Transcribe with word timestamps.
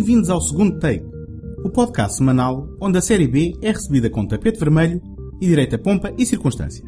Bem-vindos 0.00 0.30
ao 0.30 0.40
segundo 0.40 0.78
take, 0.78 1.04
o 1.62 1.68
podcast 1.68 2.16
semanal 2.16 2.66
onde 2.80 2.96
a 2.96 3.02
série 3.02 3.28
B 3.28 3.52
é 3.60 3.70
recebida 3.70 4.08
com 4.08 4.26
tapete 4.26 4.58
vermelho 4.58 4.98
e 5.38 5.46
direita 5.46 5.76
pompa 5.76 6.10
e 6.16 6.24
circunstância. 6.24 6.82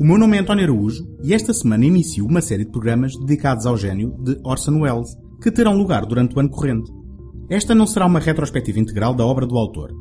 O 0.00 0.04
meu 0.04 0.16
nome 0.16 0.38
é 0.38 0.40
António 0.40 0.64
Araújo 0.64 1.06
e 1.22 1.34
esta 1.34 1.52
semana 1.52 1.84
inicio 1.84 2.24
uma 2.24 2.40
série 2.40 2.64
de 2.64 2.70
programas 2.70 3.12
dedicados 3.18 3.66
ao 3.66 3.76
gênio 3.76 4.16
de 4.24 4.40
Orson 4.42 4.80
Welles, 4.80 5.14
que 5.42 5.52
terão 5.52 5.76
lugar 5.76 6.06
durante 6.06 6.34
o 6.34 6.40
ano 6.40 6.48
corrente. 6.48 6.90
Esta 7.50 7.74
não 7.74 7.86
será 7.86 8.06
uma 8.06 8.20
retrospectiva 8.20 8.80
integral 8.80 9.12
da 9.12 9.26
obra 9.26 9.46
do 9.46 9.58
autor. 9.58 9.92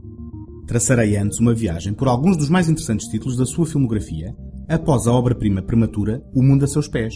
Traçarei 0.66 1.18
antes 1.18 1.40
uma 1.40 1.54
viagem 1.54 1.94
por 1.94 2.08
alguns 2.08 2.38
dos 2.38 2.48
mais 2.48 2.70
interessantes 2.70 3.10
títulos 3.10 3.36
da 3.36 3.46
sua 3.46 3.66
filmografia, 3.66 4.34
após 4.70 5.08
a 5.08 5.12
obra-prima 5.12 5.62
prematura 5.62 6.24
O 6.34 6.42
Mundo 6.42 6.64
a 6.64 6.68
Seus 6.68 6.88
Pés. 6.88 7.16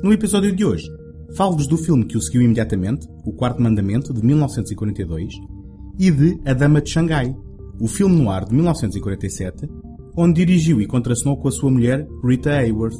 No 0.00 0.12
episódio 0.12 0.54
de 0.54 0.64
hoje, 0.64 0.86
falo-vos 1.34 1.66
do 1.66 1.76
filme 1.76 2.04
que 2.04 2.16
o 2.16 2.20
seguiu 2.20 2.42
imediatamente, 2.42 3.08
O 3.24 3.32
Quarto 3.32 3.62
Mandamento, 3.62 4.12
de 4.12 4.24
1942, 4.24 5.34
e 5.98 6.10
de 6.10 6.38
A 6.44 6.52
Dama 6.52 6.80
de 6.80 6.90
Xangai, 6.90 7.34
o 7.80 7.88
filme 7.88 8.16
no 8.16 8.30
ar 8.30 8.44
de 8.44 8.54
1947, 8.54 9.68
onde 10.16 10.44
dirigiu 10.44 10.80
e 10.80 10.86
contracenou 10.86 11.36
com 11.36 11.48
a 11.48 11.52
sua 11.52 11.70
mulher 11.70 12.06
Rita 12.24 12.50
Hayworth. 12.50 12.96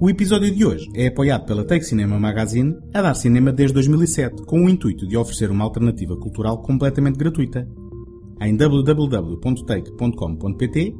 O 0.00 0.10
episódio 0.10 0.52
de 0.54 0.66
hoje 0.66 0.86
é 0.94 1.06
apoiado 1.06 1.46
pela 1.46 1.64
Take 1.64 1.84
Cinema 1.84 2.20
Magazine 2.20 2.76
a 2.92 3.00
dar 3.00 3.14
cinema 3.14 3.50
desde 3.50 3.72
2007, 3.74 4.42
com 4.42 4.64
o 4.64 4.68
intuito 4.68 5.06
de 5.06 5.16
oferecer 5.16 5.50
uma 5.50 5.64
alternativa 5.64 6.14
cultural 6.16 6.60
completamente 6.60 7.16
gratuita. 7.16 7.66
Em 8.40 8.54
www.take.com.pt 8.54 10.94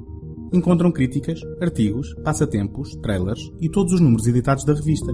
encontram 0.55 0.93
críticas, 0.93 1.41
artigos, 1.61 2.15
passatempos, 2.23 2.95
trailers 3.03 3.41
e 3.61 3.69
todos 3.69 3.93
os 3.95 4.01
números 4.01 4.27
editados 4.29 4.65
da 4.65 4.73
revista. 4.73 5.13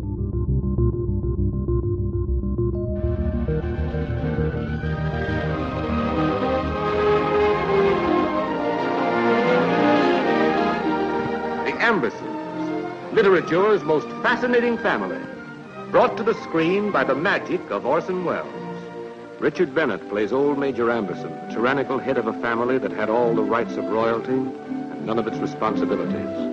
The 11.65 11.73
Ambersons, 11.81 13.15
literature's 13.15 13.83
most 13.83 14.07
fascinating 14.23 14.77
family, 14.79 15.19
brought 15.91 16.19
to 16.19 16.23
the 16.23 16.35
screen 16.43 16.93
by 16.93 17.03
the 17.03 17.15
magic 17.15 17.63
of 17.71 17.87
Orson 17.87 18.25
Welles. 18.25 18.47
Richard 19.41 19.75
Bennett 19.75 20.07
plays 20.11 20.35
old 20.35 20.59
Major 20.59 20.91
Amberson, 20.91 21.33
tyrannical 21.51 21.99
head 21.99 22.19
of 22.19 22.27
a 22.27 22.35
family 22.43 22.77
that 22.77 22.93
had 22.93 23.09
all 23.09 23.35
the 23.35 23.43
rights 23.43 23.79
of 23.79 23.87
royalty 23.87 24.39
none 25.05 25.19
of 25.19 25.27
its 25.27 25.39
responsibilities. 25.39 26.51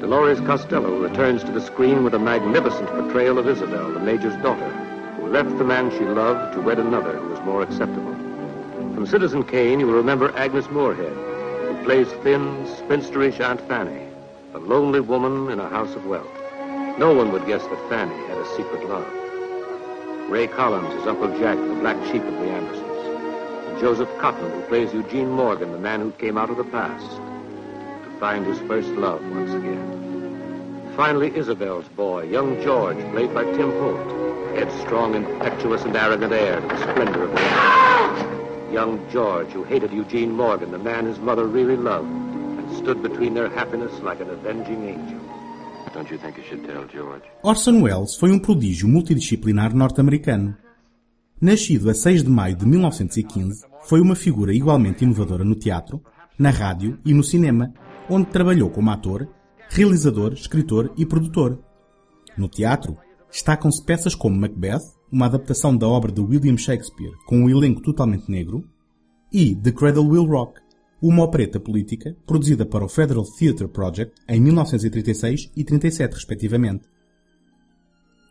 Dolores 0.00 0.40
Costello 0.40 0.98
returns 0.98 1.44
to 1.44 1.52
the 1.52 1.60
screen 1.60 2.02
with 2.02 2.14
a 2.14 2.18
magnificent 2.18 2.88
portrayal 2.88 3.38
of 3.38 3.46
Isabel, 3.46 3.92
the 3.92 4.00
Major's 4.00 4.36
daughter, 4.42 4.70
who 5.16 5.28
left 5.28 5.56
the 5.58 5.64
man 5.64 5.90
she 5.92 6.04
loved 6.04 6.54
to 6.54 6.60
wed 6.60 6.78
another 6.78 7.16
who 7.16 7.28
was 7.28 7.40
more 7.40 7.62
acceptable. 7.62 8.12
From 8.94 9.06
Citizen 9.06 9.44
Kane, 9.44 9.78
you 9.78 9.86
will 9.86 9.94
remember 9.94 10.36
Agnes 10.36 10.68
Moorehead, 10.70 11.12
who 11.12 11.84
plays 11.84 12.08
thin, 12.24 12.66
spinsterish 12.66 13.40
Aunt 13.40 13.60
Fanny, 13.68 14.06
a 14.54 14.58
lonely 14.58 15.00
woman 15.00 15.50
in 15.50 15.60
a 15.60 15.68
house 15.68 15.94
of 15.94 16.06
wealth. 16.06 16.26
No 16.98 17.14
one 17.14 17.30
would 17.32 17.46
guess 17.46 17.62
that 17.62 17.88
Fanny 17.88 18.16
had 18.26 18.38
a 18.38 18.56
secret 18.56 18.88
love. 18.88 19.06
Ray 20.28 20.46
Collins 20.46 20.94
is 20.94 21.06
Uncle 21.06 21.28
Jack, 21.38 21.56
the 21.58 21.74
black 21.80 21.96
sheep 22.06 22.22
of 22.22 22.34
the 22.34 22.50
Andersons. 22.50 23.68
And 23.68 23.80
Joseph 23.80 24.10
Cotton, 24.18 24.50
who 24.50 24.62
plays 24.62 24.92
Eugene 24.92 25.30
Morgan, 25.30 25.72
the 25.72 25.78
man 25.78 26.00
who 26.00 26.10
came 26.12 26.36
out 26.36 26.50
of 26.50 26.56
the 26.56 26.64
past 26.64 27.20
find 28.22 28.46
his 28.46 28.60
first 28.68 28.88
love 28.90 29.20
once 29.34 29.52
again. 29.52 29.82
Finally, 30.94 31.36
Isabel's 31.36 31.88
boy, 31.96 32.22
young 32.22 32.50
George, 32.62 33.00
played 33.10 33.34
by 33.34 33.42
Tim 33.56 33.72
Holt, 33.80 34.08
headstrong, 34.54 35.16
impetuous, 35.16 35.82
and 35.82 35.96
arrogant 35.96 36.32
heir 36.32 36.60
to 36.60 36.68
the 36.68 36.78
splendor 36.86 37.24
of 37.24 37.32
the. 37.34 38.72
Young 38.72 39.04
George, 39.10 39.48
who 39.48 39.64
hated 39.64 39.90
Eugene 39.92 40.30
Morgan, 40.30 40.70
the 40.70 40.78
man 40.78 41.06
his 41.06 41.18
mother 41.18 41.46
really 41.46 41.76
loved, 41.76 42.06
and 42.60 42.76
stood 42.76 43.02
between 43.02 43.34
their 43.34 43.50
happiness 43.50 43.92
like 44.04 44.20
an 44.20 44.30
avenging 44.30 44.84
angel. 44.84 45.18
Don't 45.92 46.08
you 46.08 46.16
think 46.16 46.36
you 46.36 46.44
should 46.44 46.64
tell 46.64 46.84
George? 46.86 47.24
Orson 47.42 47.82
Welles 47.82 48.14
foi 48.14 48.30
um 48.30 48.38
prodígio 48.38 48.86
multidisciplinar 48.86 49.74
norte-americano. 49.74 50.56
Nascido 51.40 51.90
a 51.90 51.94
6 51.94 52.22
de 52.22 52.30
maio 52.30 52.54
de 52.54 52.66
1915, 52.66 53.64
foi 53.88 54.00
uma 54.00 54.14
figura 54.14 54.54
igualmente 54.54 55.02
inovadora 55.02 55.44
no 55.44 55.56
teatro, 55.56 56.00
na 56.38 56.50
rádio 56.50 56.98
e 57.04 57.12
no 57.12 57.24
cinema, 57.24 57.72
onde 58.08 58.30
trabalhou 58.30 58.70
como 58.70 58.90
ator, 58.90 59.28
realizador, 59.68 60.32
escritor 60.32 60.92
e 60.96 61.06
produtor. 61.06 61.58
No 62.36 62.48
teatro, 62.48 62.96
destacam-se 63.30 63.84
peças 63.84 64.14
como 64.14 64.38
Macbeth, 64.38 64.82
uma 65.10 65.26
adaptação 65.26 65.76
da 65.76 65.86
obra 65.86 66.10
de 66.10 66.20
William 66.20 66.56
Shakespeare 66.56 67.12
com 67.26 67.38
um 67.38 67.50
elenco 67.50 67.82
totalmente 67.82 68.30
negro, 68.30 68.64
e 69.32 69.54
The 69.54 69.72
Cradle 69.72 70.06
Will 70.06 70.26
Rock, 70.26 70.60
uma 71.00 71.24
opereta 71.24 71.58
política 71.58 72.16
produzida 72.26 72.64
para 72.64 72.84
o 72.84 72.88
Federal 72.88 73.24
Theatre 73.24 73.66
Project 73.66 74.14
em 74.28 74.40
1936 74.40 75.50
e 75.56 75.64
37, 75.64 76.14
respectivamente. 76.14 76.84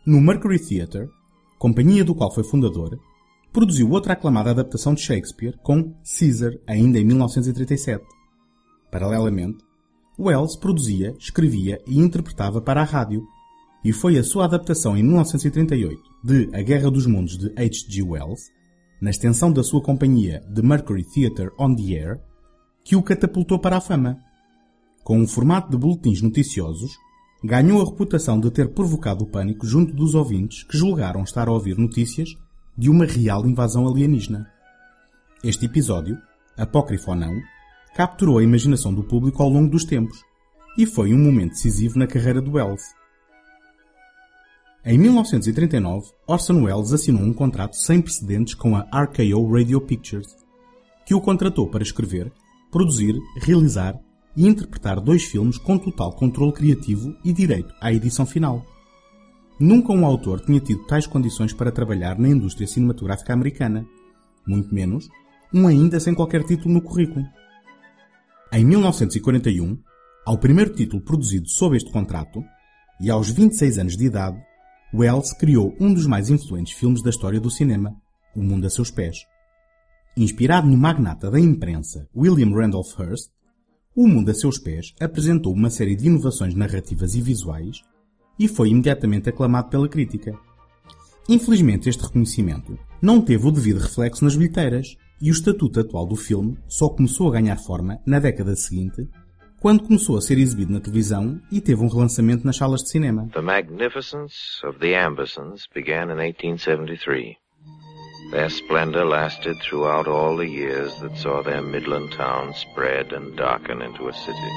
No 0.06 0.20
Mercury 0.20 0.58
Theatre, 0.58 1.08
companhia 1.58 2.04
do 2.04 2.14
qual 2.14 2.32
foi 2.32 2.42
fundador, 2.42 2.98
produziu 3.52 3.90
outra 3.90 4.14
aclamada 4.14 4.50
adaptação 4.50 4.94
de 4.94 5.02
Shakespeare 5.02 5.56
com 5.62 5.94
Caesar, 6.18 6.54
ainda 6.66 6.98
em 6.98 7.04
1937. 7.04 8.02
Paralelamente, 8.92 9.64
Wells 10.18 10.54
produzia, 10.54 11.16
escrevia 11.18 11.80
e 11.86 11.98
interpretava 11.98 12.60
para 12.60 12.82
a 12.82 12.84
rádio, 12.84 13.26
e 13.82 13.90
foi 13.90 14.18
a 14.18 14.22
sua 14.22 14.44
adaptação 14.44 14.94
em 14.94 15.02
1938 15.02 16.00
de 16.22 16.50
A 16.52 16.62
Guerra 16.62 16.90
dos 16.90 17.06
Mundos 17.06 17.38
de 17.38 17.46
H.G. 17.56 18.02
Wells, 18.02 18.50
na 19.00 19.08
extensão 19.08 19.50
da 19.50 19.64
sua 19.64 19.82
companhia 19.82 20.40
The 20.54 20.60
Mercury 20.60 21.04
Theatre 21.04 21.50
on 21.58 21.74
the 21.74 21.94
Air, 21.94 22.20
que 22.84 22.94
o 22.94 23.02
catapultou 23.02 23.58
para 23.58 23.78
a 23.78 23.80
fama. 23.80 24.18
Com 25.02 25.18
um 25.18 25.26
formato 25.26 25.70
de 25.70 25.78
boletins 25.78 26.20
noticiosos, 26.20 26.92
ganhou 27.42 27.80
a 27.80 27.86
reputação 27.86 28.38
de 28.38 28.50
ter 28.50 28.68
provocado 28.74 29.24
o 29.24 29.26
pânico 29.26 29.66
junto 29.66 29.94
dos 29.94 30.14
ouvintes 30.14 30.64
que 30.64 30.76
julgaram 30.76 31.24
estar 31.24 31.48
a 31.48 31.52
ouvir 31.52 31.78
notícias 31.78 32.28
de 32.76 32.90
uma 32.90 33.06
real 33.06 33.46
invasão 33.46 33.88
alienígena. 33.88 34.48
Este 35.42 35.64
episódio, 35.64 36.18
apócrifo 36.56 37.10
ou 37.10 37.16
não, 37.16 37.32
capturou 37.94 38.38
a 38.38 38.42
imaginação 38.42 38.92
do 38.92 39.02
público 39.02 39.42
ao 39.42 39.48
longo 39.48 39.70
dos 39.70 39.84
tempos 39.84 40.22
e 40.78 40.86
foi 40.86 41.12
um 41.12 41.18
momento 41.18 41.50
decisivo 41.50 41.98
na 41.98 42.06
carreira 42.06 42.40
de 42.40 42.50
Wells. 42.50 42.82
Em 44.84 44.98
1939, 44.98 46.10
Orson 46.26 46.64
Welles 46.64 46.92
assinou 46.92 47.22
um 47.22 47.32
contrato 47.32 47.76
sem 47.76 48.00
precedentes 48.00 48.54
com 48.54 48.74
a 48.74 48.80
RKO 48.80 49.52
Radio 49.52 49.80
Pictures, 49.80 50.34
que 51.06 51.14
o 51.14 51.20
contratou 51.20 51.68
para 51.68 51.82
escrever, 51.82 52.32
produzir, 52.70 53.14
realizar 53.36 53.94
e 54.36 54.46
interpretar 54.46 54.98
dois 54.98 55.24
filmes 55.24 55.58
com 55.58 55.78
total 55.78 56.12
controle 56.12 56.52
criativo 56.52 57.14
e 57.24 57.32
direito 57.32 57.72
à 57.80 57.92
edição 57.92 58.26
final. 58.26 58.64
Nunca 59.60 59.92
um 59.92 60.04
autor 60.04 60.40
tinha 60.40 60.58
tido 60.58 60.84
tais 60.86 61.06
condições 61.06 61.52
para 61.52 61.70
trabalhar 61.70 62.18
na 62.18 62.28
indústria 62.28 62.66
cinematográfica 62.66 63.32
americana, 63.32 63.86
muito 64.46 64.74
menos 64.74 65.08
um 65.54 65.66
ainda 65.66 66.00
sem 66.00 66.14
qualquer 66.14 66.42
título 66.44 66.74
no 66.74 66.80
currículo. 66.80 67.24
Em 68.54 68.66
1941, 68.66 69.78
ao 70.26 70.36
primeiro 70.36 70.74
título 70.74 71.00
produzido 71.00 71.48
sob 71.48 71.74
este 71.74 71.90
contrato, 71.90 72.44
e 73.00 73.08
aos 73.08 73.30
26 73.30 73.78
anos 73.78 73.96
de 73.96 74.04
idade, 74.04 74.38
Wells 74.92 75.32
criou 75.38 75.74
um 75.80 75.94
dos 75.94 76.06
mais 76.06 76.28
influentes 76.28 76.74
filmes 76.74 77.02
da 77.02 77.08
história 77.08 77.40
do 77.40 77.50
cinema, 77.50 77.96
O 78.36 78.42
Mundo 78.42 78.66
a 78.66 78.70
Seus 78.70 78.90
Pés. 78.90 79.24
Inspirado 80.14 80.68
no 80.68 80.76
magnata 80.76 81.30
da 81.30 81.40
imprensa 81.40 82.06
William 82.14 82.54
Randolph 82.54 82.92
Hearst, 83.00 83.30
O 83.96 84.06
Mundo 84.06 84.30
a 84.30 84.34
Seus 84.34 84.58
Pés 84.58 84.92
apresentou 85.00 85.54
uma 85.54 85.70
série 85.70 85.96
de 85.96 86.08
inovações 86.08 86.54
narrativas 86.54 87.14
e 87.14 87.22
visuais 87.22 87.82
e 88.38 88.46
foi 88.46 88.68
imediatamente 88.68 89.30
aclamado 89.30 89.70
pela 89.70 89.88
crítica. 89.88 90.38
Infelizmente, 91.26 91.88
este 91.88 92.02
reconhecimento 92.02 92.78
não 93.00 93.22
teve 93.22 93.46
o 93.46 93.50
devido 93.50 93.80
reflexo 93.80 94.22
nas 94.22 94.36
bilheteiras 94.36 94.98
e 95.22 95.30
o 95.30 95.32
estatuto 95.32 95.78
atual 95.78 96.04
do 96.04 96.16
filme 96.16 96.58
só 96.66 96.88
começou 96.88 97.28
a 97.28 97.32
ganhar 97.32 97.56
forma 97.56 98.00
na 98.04 98.18
década 98.18 98.56
seguinte, 98.56 99.08
quando 99.60 99.84
começou 99.84 100.16
a 100.18 100.20
ser 100.20 100.36
exibido 100.36 100.72
na 100.72 100.80
televisão 100.80 101.40
e 101.48 101.60
teve 101.60 101.80
um 101.80 101.88
relançamento 101.88 102.44
nas 102.44 102.56
salas 102.56 102.82
de 102.82 102.90
cinema. 102.90 103.28
The 103.32 103.40
magnificence 103.40 104.34
of 104.66 104.80
the 104.80 104.96
Ambersons 104.96 105.68
began 105.72 106.10
in 106.10 106.18
1873. 106.18 107.36
Their 108.32 108.50
splendor 108.50 109.04
lasted 109.04 109.56
throughout 109.60 110.08
all 110.08 110.36
the 110.36 110.48
years 110.48 110.92
that 111.00 111.16
saw 111.16 111.42
their 111.44 111.62
Midland 111.62 112.10
town 112.16 112.52
spread 112.54 113.12
and 113.12 113.36
darken 113.36 113.80
into 113.80 114.08
a 114.08 114.12
city. 114.12 114.52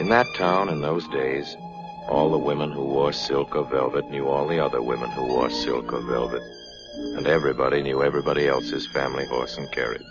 In 0.00 0.10
that 0.10 0.26
town, 0.36 0.68
in 0.68 0.82
those 0.82 1.08
days, 1.08 1.56
all 2.10 2.30
the 2.30 2.44
women 2.44 2.70
who 2.70 2.84
wore 2.84 3.14
silk 3.14 3.56
or 3.56 3.64
velvet 3.64 4.10
knew 4.10 4.26
all 4.26 4.46
the 4.46 4.62
other 4.62 4.82
women 4.82 5.08
who 5.12 5.26
wore 5.26 5.48
silk 5.48 5.90
or 5.92 6.02
velvet, 6.02 6.42
and 7.16 7.26
everybody 7.26 7.82
knew 7.82 8.02
everybody 8.02 8.46
else's 8.46 8.86
family 8.88 9.26
horse 9.26 9.56
and 9.56 9.70
carriage. 9.72 10.02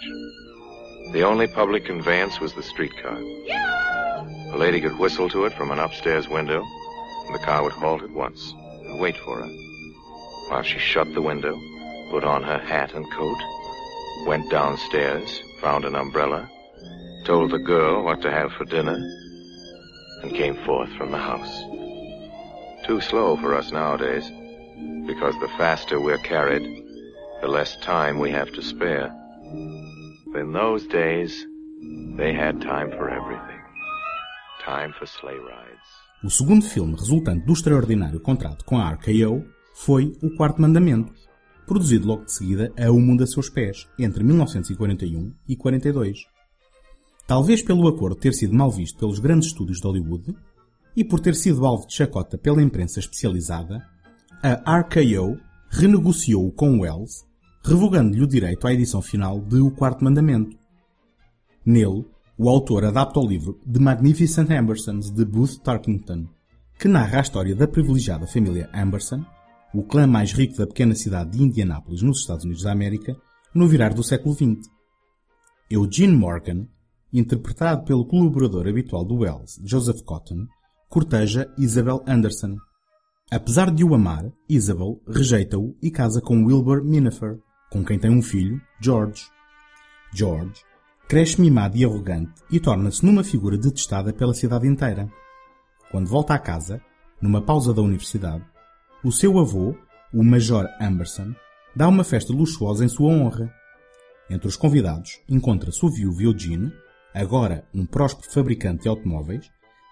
The 1.13 1.23
only 1.23 1.47
public 1.47 1.85
conveyance 1.85 2.39
was 2.39 2.53
the 2.53 2.63
streetcar. 2.63 3.17
A 3.17 4.57
lady 4.57 4.81
could 4.81 4.97
whistle 4.97 5.29
to 5.29 5.45
it 5.45 5.53
from 5.53 5.71
an 5.71 5.79
upstairs 5.79 6.27
window, 6.27 6.63
and 7.27 7.35
The 7.35 7.39
car 7.39 7.63
would 7.63 7.73
halt 7.73 8.03
at 8.03 8.11
once 8.11 8.53
and 8.85 8.99
wait 8.99 9.17
for 9.17 9.41
her 9.41 9.49
while 10.49 10.63
she 10.63 10.77
shut 10.77 11.11
the 11.13 11.21
window, 11.21 11.59
put 12.11 12.23
on 12.23 12.43
her 12.43 12.59
hat 12.59 12.93
and 12.93 13.09
coat, 13.11 13.37
went 14.27 14.49
downstairs, 14.49 15.41
found 15.59 15.85
an 15.85 15.95
umbrella, 15.95 16.49
told 17.25 17.51
the 17.51 17.59
girl 17.59 18.03
what 18.03 18.21
to 18.21 18.31
have 18.31 18.51
for 18.53 18.65
dinner, 18.65 18.95
and 20.21 20.35
came 20.35 20.55
forth 20.65 20.91
from 20.93 21.11
the 21.11 21.17
house. 21.17 21.63
Too 22.85 23.01
slow 23.01 23.35
for 23.37 23.55
us 23.55 23.71
nowadays, 23.71 24.29
because 25.07 25.33
the 25.39 25.51
faster 25.57 25.99
we're 25.99 26.19
carried, 26.19 26.84
the 27.45 27.51
less 27.51 27.77
time 27.77 28.19
we 28.19 28.31
have 28.31 28.51
to 28.51 28.61
spare. 28.61 29.13
In 30.33 30.51
those 30.51 30.87
days, 30.87 31.45
they 32.17 32.33
had 32.33 32.59
time 32.59 32.89
for 32.97 33.07
everything. 33.07 33.61
Time 34.65 34.91
for 34.97 35.05
sleigh 35.05 35.37
rides. 35.37 35.85
O 36.23 36.29
segundo 36.29 36.65
filme 36.65 36.95
resultante 36.95 37.45
do 37.45 37.53
extraordinário 37.53 38.19
contrato 38.19 38.65
com 38.65 38.79
a 38.79 38.89
RKO 38.89 39.45
foi 39.75 40.17
O 40.23 40.35
Quarto 40.35 40.59
Mandamento, 40.59 41.13
produzido 41.67 42.07
logo 42.07 42.25
de 42.25 42.31
seguida 42.31 42.73
a 42.79 42.89
O 42.89 42.99
Mundo 42.99 43.23
a 43.23 43.27
Seus 43.27 43.47
Pés, 43.47 43.87
entre 43.99 44.23
1941 44.23 45.31
e 45.47 45.55
42. 45.55 46.25
Talvez 47.27 47.61
pelo 47.61 47.87
acordo 47.87 48.15
ter 48.15 48.33
sido 48.33 48.55
mal 48.55 48.71
visto 48.71 48.97
pelos 48.97 49.19
grandes 49.19 49.49
estúdios 49.49 49.77
de 49.77 49.87
Hollywood 49.87 50.35
e 50.95 51.03
por 51.03 51.19
ter 51.19 51.35
sido 51.35 51.63
alvo 51.63 51.85
de 51.85 51.93
chacota 51.93 52.39
pela 52.39 52.63
imprensa 52.63 52.99
especializada, 52.99 53.85
a 54.41 54.79
RKO 54.79 55.39
renegociou 55.69 56.51
com 56.51 56.79
Wells, 56.79 57.25
revogando-lhe 57.65 58.21
o 58.21 58.27
direito 58.27 58.67
à 58.67 58.73
edição 58.73 59.01
final 59.01 59.41
de 59.41 59.59
O 59.59 59.71
Quarto 59.71 60.03
Mandamento. 60.03 60.55
Nele, 61.65 62.05
o 62.37 62.47
autor 62.47 62.85
adapta 62.85 63.19
o 63.19 63.27
livro 63.27 63.59
The 63.71 63.79
Magnificent 63.79 64.51
Ambersons 64.51 65.09
de 65.09 65.25
Booth 65.25 65.59
Tarkington, 65.63 66.27
que 66.77 66.87
narra 66.87 67.17
a 67.17 67.21
história 67.21 67.55
da 67.55 67.67
privilegiada 67.67 68.27
família 68.27 68.69
Amberson, 68.71 69.25
o 69.73 69.81
clã 69.81 70.05
mais 70.05 70.31
rico 70.31 70.57
da 70.57 70.67
pequena 70.67 70.93
cidade 70.93 71.31
de 71.31 71.41
Indianápolis, 71.41 72.03
nos 72.03 72.19
Estados 72.19 72.45
Unidos 72.45 72.61
da 72.61 72.71
América, 72.71 73.17
no 73.51 73.67
virar 73.67 73.95
do 73.95 74.03
século 74.03 74.35
XX. 74.35 74.69
Eugene 75.67 76.15
Morgan, 76.15 76.67
interpretado 77.11 77.83
pelo 77.83 78.05
colaborador 78.05 78.67
habitual 78.67 79.03
do 79.03 79.15
Wells, 79.15 79.59
Joseph 79.63 80.03
Cotton, 80.03 80.45
corteja 80.87 81.51
Isabel 81.57 82.03
Anderson. 82.05 82.57
Apesar 83.31 83.71
de 83.71 83.83
o 83.83 83.95
amar, 83.95 84.31
Isabel 84.47 85.01
rejeita-o 85.07 85.75
e 85.81 85.89
casa 85.89 86.21
com 86.21 86.45
Wilbur 86.45 86.83
Minafer, 86.83 87.39
com 87.69 87.83
quem 87.83 87.99
tem 87.99 88.11
um 88.11 88.21
filho, 88.21 88.61
George. 88.79 89.23
George 90.13 90.63
cresce 91.07 91.39
mimado 91.39 91.77
e 91.77 91.85
arrogante 91.85 92.33
e 92.51 92.59
torna-se 92.59 93.05
numa 93.05 93.23
figura 93.23 93.57
detestada 93.57 94.11
pela 94.13 94.33
cidade 94.33 94.67
inteira. 94.67 95.09
Quando 95.91 96.07
volta 96.07 96.33
à 96.33 96.39
casa, 96.39 96.81
numa 97.21 97.41
pausa 97.41 97.73
da 97.73 97.81
universidade, 97.81 98.43
o 99.03 99.11
seu 99.11 99.37
avô, 99.37 99.75
o 100.13 100.23
Major 100.23 100.67
Amberson, 100.81 101.33
dá 101.75 101.87
uma 101.87 102.03
festa 102.03 102.33
luxuosa 102.33 102.83
em 102.83 102.87
sua 102.87 103.11
honra. 103.11 103.53
Entre 104.29 104.47
os 104.47 104.55
convidados 104.55 105.19
encontra-se 105.29 105.85
o 105.85 105.89
viúvo 105.89 106.21
Eugene, 106.21 106.73
agora 107.13 107.67
um 107.73 107.85
próspero 107.85 108.31
fabricante 108.31 108.83
de 108.83 108.89
automóveis, 108.89 109.51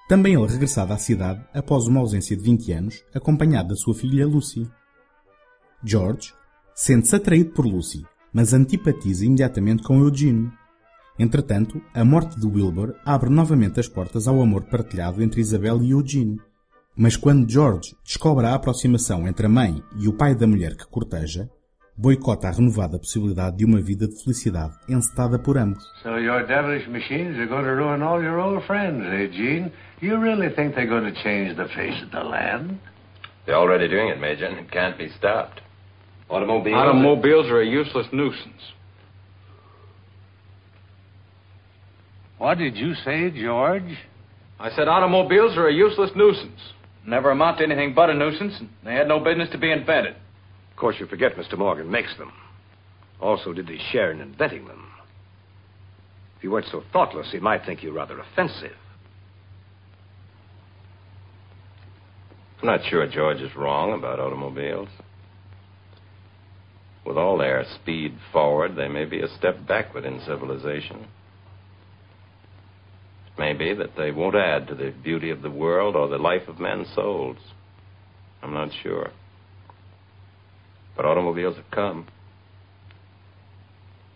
também 0.10 0.34
ele 0.34 0.48
regressado 0.48 0.94
à 0.94 0.98
cidade 0.98 1.46
após 1.54 1.88
uma 1.88 2.00
ausência 2.00 2.36
de 2.36 2.44
20 2.44 2.72
anos, 2.74 3.04
acompanhado 3.14 3.70
da 3.70 3.76
sua 3.76 3.94
filha 3.94 4.28
Lucy. 4.28 4.70
George 5.84 6.34
sente-se 6.74 7.16
atraído 7.16 7.52
por 7.52 7.66
Lucy, 7.66 8.06
mas 8.34 8.54
antipatiza 8.54 9.26
imediatamente 9.26 9.84
com 9.84 10.00
Eugene. 10.00 10.52
Entretanto, 11.18 11.82
a 11.94 12.04
morte 12.04 12.40
de 12.40 12.48
Wilbur 12.48 12.96
abre 13.06 13.30
novamente 13.30 13.80
as 13.80 13.88
portas 13.88 14.28
ao 14.28 14.42
amor 14.42 14.64
partilhado 14.64 15.22
entre 15.22 15.42
Isabel 15.42 15.82
e 15.84 15.92
Eugene. 15.92 16.40
Mas 16.96 17.16
quando 17.16 17.50
George 17.50 17.96
descobre 18.04 18.46
a 18.46 18.54
aproximação 18.54 19.28
entre 19.28 19.46
a 19.46 19.50
mãe 19.50 19.82
e 20.00 20.08
o 20.08 20.14
pai 20.14 20.36
da 20.36 20.48
mulher 20.48 20.76
que 20.76 20.88
corteja, 20.88 21.50
boicota 21.96 22.48
a 22.48 22.52
renovada 22.52 22.98
possibilidade 22.98 23.58
de 23.58 23.66
uma 23.66 23.80
vida 23.80 24.08
de 24.08 24.24
felicidade 24.24 24.74
encetada 24.90 25.38
por 25.38 25.58
ambos. 25.58 25.84
So 26.02 26.18
your 26.18 26.46
devilish 26.46 26.88
machines 26.88 27.38
are 27.38 27.48
going 27.48 27.64
to 27.64 27.76
ruin 27.76 28.02
all 28.02 28.22
your 28.22 28.40
old 28.40 28.66
friends, 28.66 29.04
eh, 29.06 29.28
Gene? 29.32 29.72
You 30.02 30.20
really 30.20 30.50
think 30.56 30.76
they're 30.76 30.88
going 30.88 31.12
to 31.12 31.24
change 31.24 31.56
the 31.56 31.68
face 31.70 32.04
of 32.04 32.12
the 32.12 32.24
land? 32.24 32.80
They're 33.46 33.58
already 33.58 33.88
doing 33.88 34.10
it, 34.10 34.20
Major, 34.20 34.46
and 34.48 34.60
it 34.60 34.72
can't 34.72 34.98
be 34.98 35.10
stopped. 35.18 35.63
Automobiles. 36.30 36.76
Automobiles 36.76 37.48
are 37.48 37.62
a 37.62 37.66
useless 37.66 38.08
nuisance. 38.12 38.62
What 42.38 42.58
did 42.58 42.76
you 42.76 42.94
say, 43.06 43.32
George? 43.32 43.98
I 44.60 44.70
said 44.76 44.88
automobiles 44.88 45.58
are 45.58 45.68
a 45.68 45.74
useless 45.74 46.12
nuisance. 46.16 46.60
Never 47.06 47.32
amount 47.32 47.58
to 47.58 47.64
anything 47.64 47.94
but 47.94 48.10
a 48.10 48.14
nuisance, 48.14 48.54
and 48.60 48.70
they 48.84 48.94
had 48.94 49.08
no 49.08 49.20
business 49.20 49.50
to 49.52 49.58
be 49.58 49.72
invented. 49.72 50.16
Of 50.72 50.78
course, 50.78 50.96
you 51.00 51.06
forget 51.06 51.36
Mr. 51.36 51.58
Morgan 51.58 51.90
makes 51.90 52.16
them. 52.18 52.32
Also, 53.20 53.54
did 53.54 53.68
they 53.68 53.80
share 53.92 54.12
in 54.12 54.22
inventing 54.22 54.66
them? 54.66 54.88
If 56.38 56.44
you 56.44 56.52
weren't 56.52 56.68
so 56.72 56.84
thoughtless, 56.92 57.28
he 57.32 57.40
might 57.40 57.66
think 57.66 57.84
you 57.84 57.94
rather 57.94 58.20
offensive. 58.20 58.76
I'm 62.62 62.68
not 62.68 62.82
sure 62.90 63.06
George 63.08 63.42
is 63.42 63.56
wrong 63.56 63.94
about 63.94 64.20
automobiles. 64.20 64.88
With 67.06 67.18
all 67.18 67.38
their 67.38 67.66
speed 67.82 68.18
forward, 68.32 68.76
they 68.76 68.88
may 68.88 69.06
be 69.06 69.22
a 69.22 69.28
step 69.38 69.68
backward 69.68 70.06
in 70.06 70.22
civilization. 70.22 71.08
It 73.28 73.40
may 73.40 73.54
be 73.54 73.74
that 73.74 73.96
they 73.98 74.12
won't 74.12 74.36
add 74.36 74.68
to 74.68 74.76
the 74.76 74.94
beauty 75.04 75.30
of 75.30 75.42
the 75.42 75.52
world 75.52 75.96
or 75.96 76.08
the 76.08 76.18
life 76.18 76.48
of 76.48 76.60
men's 76.60 76.88
souls. 76.96 77.38
I'm 78.42 78.54
not 78.54 78.70
sure. 78.82 79.12
But 80.96 81.06
automobiles 81.06 81.58
have 81.58 81.72
come. 81.72 82.08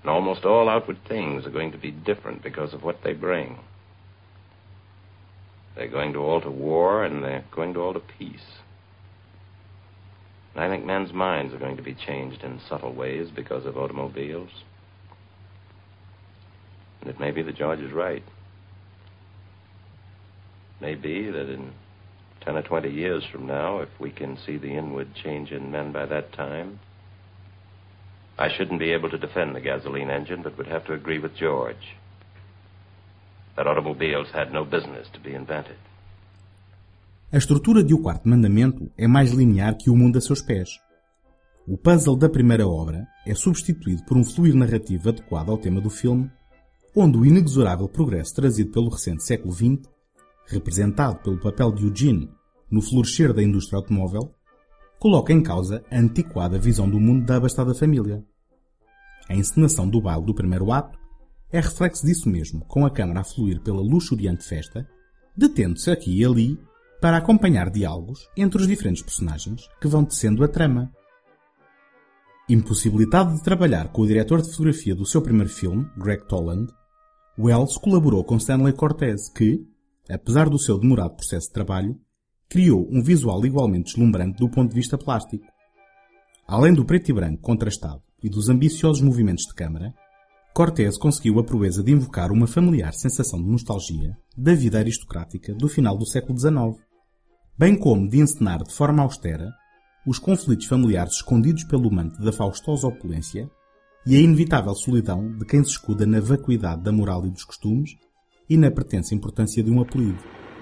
And 0.02 0.10
almost 0.10 0.46
all 0.46 0.70
outward 0.70 1.00
things 1.08 1.46
are 1.46 1.52
going 1.52 1.72
to 1.72 1.78
be 1.78 1.92
different 1.92 2.44
because 2.44 2.74
of 2.74 2.84
what 2.84 3.00
they 3.04 3.14
bring. 3.14 3.58
They're 5.76 5.88
going 5.90 6.14
to 6.14 6.20
alter 6.20 6.52
war 6.52 7.04
and 7.04 7.24
they're 7.24 7.46
going 7.54 7.74
to 7.74 7.82
alter 7.82 8.02
peace. 8.18 8.62
And 10.58 10.66
I 10.66 10.70
think 10.70 10.86
men's 10.86 11.14
minds 11.14 11.54
are 11.54 11.60
going 11.60 11.78
to 11.78 11.84
be 11.84 11.94
changed 11.94 12.44
in 12.44 12.60
subtle 12.68 12.92
ways 12.92 13.28
because 13.34 13.68
of 13.68 13.78
automobiles. 13.78 14.50
And 17.00 17.12
it 17.12 17.20
may 17.20 17.30
be 17.30 17.44
that 17.44 17.56
George 17.56 17.80
is 17.80 17.92
right. 17.92 18.24
It 20.74 20.82
may 20.82 20.96
be 20.96 21.30
that 21.30 21.54
in 21.54 21.74
10 22.42 22.58
or 22.58 22.64
20 22.64 22.90
years 22.90 23.24
from 23.32 23.46
now, 23.46 23.82
if 23.82 23.90
we 24.00 24.10
can 24.10 24.36
see 24.48 24.58
the 24.58 24.76
inward 24.76 25.14
change 25.24 25.52
in 25.52 25.70
men 25.72 25.92
by 25.92 26.08
that 26.08 26.34
time, 26.34 26.80
I 28.40 28.50
shouldn't 28.58 28.80
be 28.80 28.94
able 28.94 29.12
to 29.12 29.18
defend 29.20 29.56
the 29.56 29.62
gasoline 29.62 30.10
engine, 30.10 30.42
but 30.42 30.58
would 30.58 30.66
have 30.66 30.88
to 30.88 30.94
agree 30.94 31.20
with 31.20 31.36
George 31.36 31.76
that 33.56 33.68
automobiles 33.68 34.30
had 34.34 34.52
no 34.52 34.66
business 34.66 35.08
to 35.14 35.20
be 35.20 35.36
invented. 35.36 35.78
A 37.30 37.38
estrutura 37.38 37.84
de 37.84 37.94
O 37.94 38.02
Quarto 38.02 38.30
Mandamento 38.30 38.90
é 38.98 39.06
mais 39.06 39.32
linear 39.34 39.76
que 39.78 39.90
O 39.90 39.98
Mundo 39.98 40.18
a 40.18 40.22
Seus 40.22 40.42
Pés. 40.42 40.70
O 41.68 41.78
puzzle 41.78 42.16
da 42.16 42.30
primeira 42.30 42.66
obra 42.66 43.06
é 43.26 43.36
substituído 43.36 44.02
por 44.06 44.16
um 44.16 44.24
fluir 44.24 44.56
narrativo 44.56 45.10
adequado 45.10 45.50
ao 45.50 45.58
tema 45.58 45.82
do 45.82 45.90
filme, 45.90 46.32
onde 46.96 47.18
o 47.18 47.26
inexorável 47.26 47.90
progresso 47.90 48.34
trazido 48.34 48.72
pelo 48.72 48.88
recente 48.88 49.26
século 49.26 49.52
XX, 49.54 49.90
representado 50.46 51.22
pelo 51.22 51.38
papel 51.38 51.74
de 51.74 51.84
Eugene 51.86 52.32
no 52.72 52.82
florescer 52.82 53.34
da 53.34 53.44
indústria 53.44 53.76
automóvel, 53.76 54.34
coloca 54.98 55.34
em 55.34 55.44
causa 55.44 55.84
a 55.92 56.00
antiquada 56.00 56.58
visão 56.58 56.90
do 56.90 56.98
mundo 56.98 57.26
da 57.26 57.36
abastada 57.36 57.76
família. 57.76 58.24
A 59.28 59.36
encenação 59.36 59.90
do 59.90 60.00
baile 60.00 60.26
do 60.26 60.34
primeiro 60.34 60.72
ato 60.72 60.98
é 61.52 61.60
reflexo 61.60 62.06
disso 62.06 62.30
mesmo, 62.30 62.64
com 62.68 62.86
a 62.86 62.90
câmara 62.90 63.20
a 63.20 63.26
fluir 63.26 63.60
pela 63.60 63.82
luxuriante 63.82 64.48
festa, 64.48 64.88
detendo-se 65.36 65.92
aqui 65.92 66.22
e 66.22 66.24
ali 66.24 66.58
para 67.02 67.18
acompanhar 67.18 67.70
diálogos 67.70 68.28
entre 68.36 68.62
os 68.62 68.68
diferentes 68.68 69.04
personagens 69.04 69.68
que 69.80 69.88
vão 69.88 70.04
tecendo 70.04 70.44
a 70.44 70.48
trama. 70.48 70.92
Impossibilitado 72.50 73.36
de 73.36 73.44
trabalhar 73.44 73.90
com 73.90 74.02
o 74.02 74.08
diretor 74.08 74.42
de 74.42 74.50
fotografia 74.50 74.96
do 74.96 75.06
seu 75.06 75.22
primeiro 75.22 75.50
filme, 75.50 75.86
Greg 75.98 76.26
Toland, 76.28 76.72
Wells 77.38 77.78
colaborou 77.78 78.24
com 78.24 78.38
Stanley 78.38 78.74
Cortez, 78.74 79.30
que, 79.30 79.64
apesar 80.10 80.50
do 80.50 80.58
seu 80.58 80.80
demorado 80.80 81.16
processo 81.16 81.48
de 81.48 81.54
trabalho, 81.54 82.00
criou 82.50 82.88
um 82.90 83.02
visual 83.04 83.46
igualmente 83.46 83.92
deslumbrante 83.92 84.40
do 84.40 84.50
ponto 84.50 84.70
de 84.70 84.76
vista 84.76 84.98
plástico. 84.98 85.46
Além 86.48 86.74
do 86.74 86.86
preto 86.86 87.10
e 87.10 87.14
branco 87.14 87.42
contrastado 87.42 88.02
e 88.24 88.30
dos 88.30 88.50
ambiciosos 88.50 89.02
movimentos 89.02 89.44
de 89.46 89.54
câmara, 89.54 89.94
Cortés 90.54 90.98
conseguiu 90.98 91.38
a 91.38 91.44
proeza 91.44 91.84
de 91.84 91.92
invocar 91.92 92.32
uma 92.32 92.48
familiar 92.48 92.92
sensação 92.94 93.40
de 93.40 93.48
nostalgia 93.48 94.18
da 94.36 94.56
vida 94.56 94.80
aristocrática 94.80 95.54
do 95.54 95.70
final 95.70 95.96
do 95.96 96.08
século 96.08 96.40
XIX, 96.40 96.87
bem 97.60 97.76
como 97.76 98.08
de 98.08 98.20
encenar 98.20 98.62
de 98.62 98.72
forma 98.72 99.02
austera 99.02 99.52
os 100.06 100.20
conflitos 100.20 100.68
familiares 100.68 101.16
escondidos 101.16 101.64
pelo 101.64 101.92
manto 101.92 102.22
da 102.22 102.32
faustosa 102.32 102.88
opulência 102.88 103.50
e 104.06 104.16
a 104.16 104.20
inevitável 104.20 104.76
solidão 104.76 105.36
de 105.38 105.44
quem 105.44 105.64
se 105.64 105.72
escuda 105.72 106.06
na 106.06 106.20
vacuidade 106.22 106.84
da 106.84 106.92
moral 106.92 107.26
e 107.26 107.32
dos 107.32 107.44
costumes 107.44 107.98
e 108.48 108.56
na 108.56 108.70
pretensa 108.70 109.16
importância 109.16 109.64
de 109.64 109.72
um 109.72 109.82
apelido. 109.82 110.20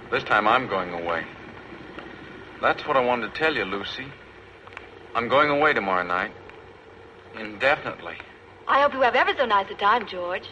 This 0.09 0.23
time 0.23 0.47
I'm 0.47 0.67
going 0.67 0.93
away. 0.93 1.25
That's 2.61 2.87
what 2.87 2.97
I 2.97 3.05
wanted 3.05 3.33
to 3.33 3.37
tell 3.37 3.53
you, 3.53 3.65
Lucy. 3.65 4.07
I'm 5.13 5.27
going 5.27 5.49
away 5.49 5.73
tomorrow 5.73 6.07
night. 6.07 6.33
Indefinitely. 7.37 8.15
I 8.67 8.81
hope 8.81 8.95
you 8.95 9.03
have 9.03 9.17
ever 9.17 9.35
so 9.37 9.45
nice 9.45 9.69
a 9.69 9.75
time, 9.75 10.07
George. 10.07 10.47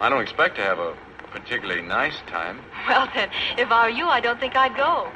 I 0.00 0.10
don't 0.10 0.20
expect 0.20 0.56
to 0.56 0.62
have 0.62 0.78
a 0.78 0.94
particularly 1.32 1.82
nice 1.82 2.16
time. 2.26 2.58
Well, 2.86 3.08
then, 3.14 3.30
if 3.56 3.70
I 3.70 3.86
were 3.86 3.96
you, 3.96 4.06
I 4.06 4.20
don't 4.20 4.38
think 4.38 4.54
I'd 4.54 4.76
go. 4.76 5.08